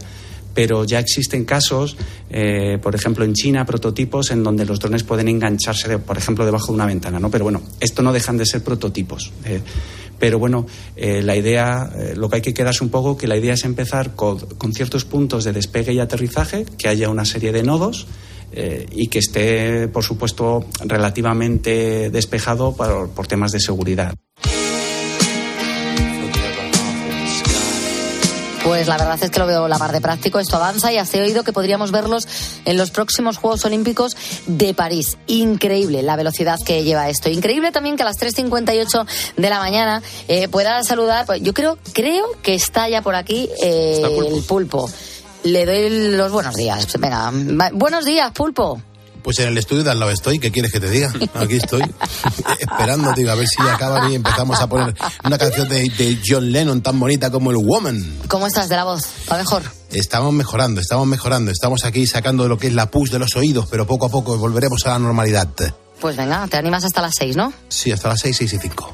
[0.54, 1.96] pero ya existen casos,
[2.30, 6.44] eh, por ejemplo, en China, prototipos en donde los drones pueden engancharse, de, por ejemplo,
[6.44, 7.30] debajo de una ventana, ¿no?
[7.30, 9.32] Pero bueno, esto no dejan de ser prototipos.
[9.44, 9.60] Eh,
[10.18, 13.36] pero bueno, eh, la idea, eh, lo que hay que quedarse un poco, que la
[13.36, 14.38] idea es empezar con,
[14.72, 18.06] ciertos puntos de despegue y aterrizaje, que haya una serie de nodos,
[18.92, 24.14] y que esté, por supuesto, relativamente despejado por temas de seguridad.
[28.64, 31.18] Pues la verdad es que lo veo la mar de práctico, esto avanza y hasta
[31.18, 32.26] he oído que podríamos verlos
[32.64, 35.18] en los próximos Juegos Olímpicos de París.
[35.26, 37.28] Increíble la velocidad que lleva esto.
[37.28, 39.06] Increíble también que a las 3.58
[39.36, 43.50] de la mañana eh, pueda saludar, pues yo creo, creo que está ya por aquí
[43.62, 44.88] eh, el pulpo.
[45.42, 46.88] Le doy los buenos días.
[46.98, 47.30] Venga,
[47.74, 48.80] buenos días, pulpo.
[49.24, 51.10] Pues en el estudio de al lado estoy, ¿qué quieres que te diga?
[51.32, 51.80] Aquí estoy,
[52.60, 54.94] esperando, digo, a ver si acaban y empezamos a poner
[55.24, 58.18] una canción de, de, John Lennon tan bonita como el Woman.
[58.28, 59.02] ¿Cómo estás de la voz?
[59.32, 59.62] ¿Va mejor?
[59.90, 63.66] Estamos mejorando, estamos mejorando, estamos aquí sacando lo que es la pus de los oídos,
[63.70, 65.48] pero poco a poco volveremos a la normalidad.
[66.00, 67.50] Pues venga, te animas hasta las seis, ¿no?
[67.70, 68.92] Sí, hasta las seis, seis y cinco.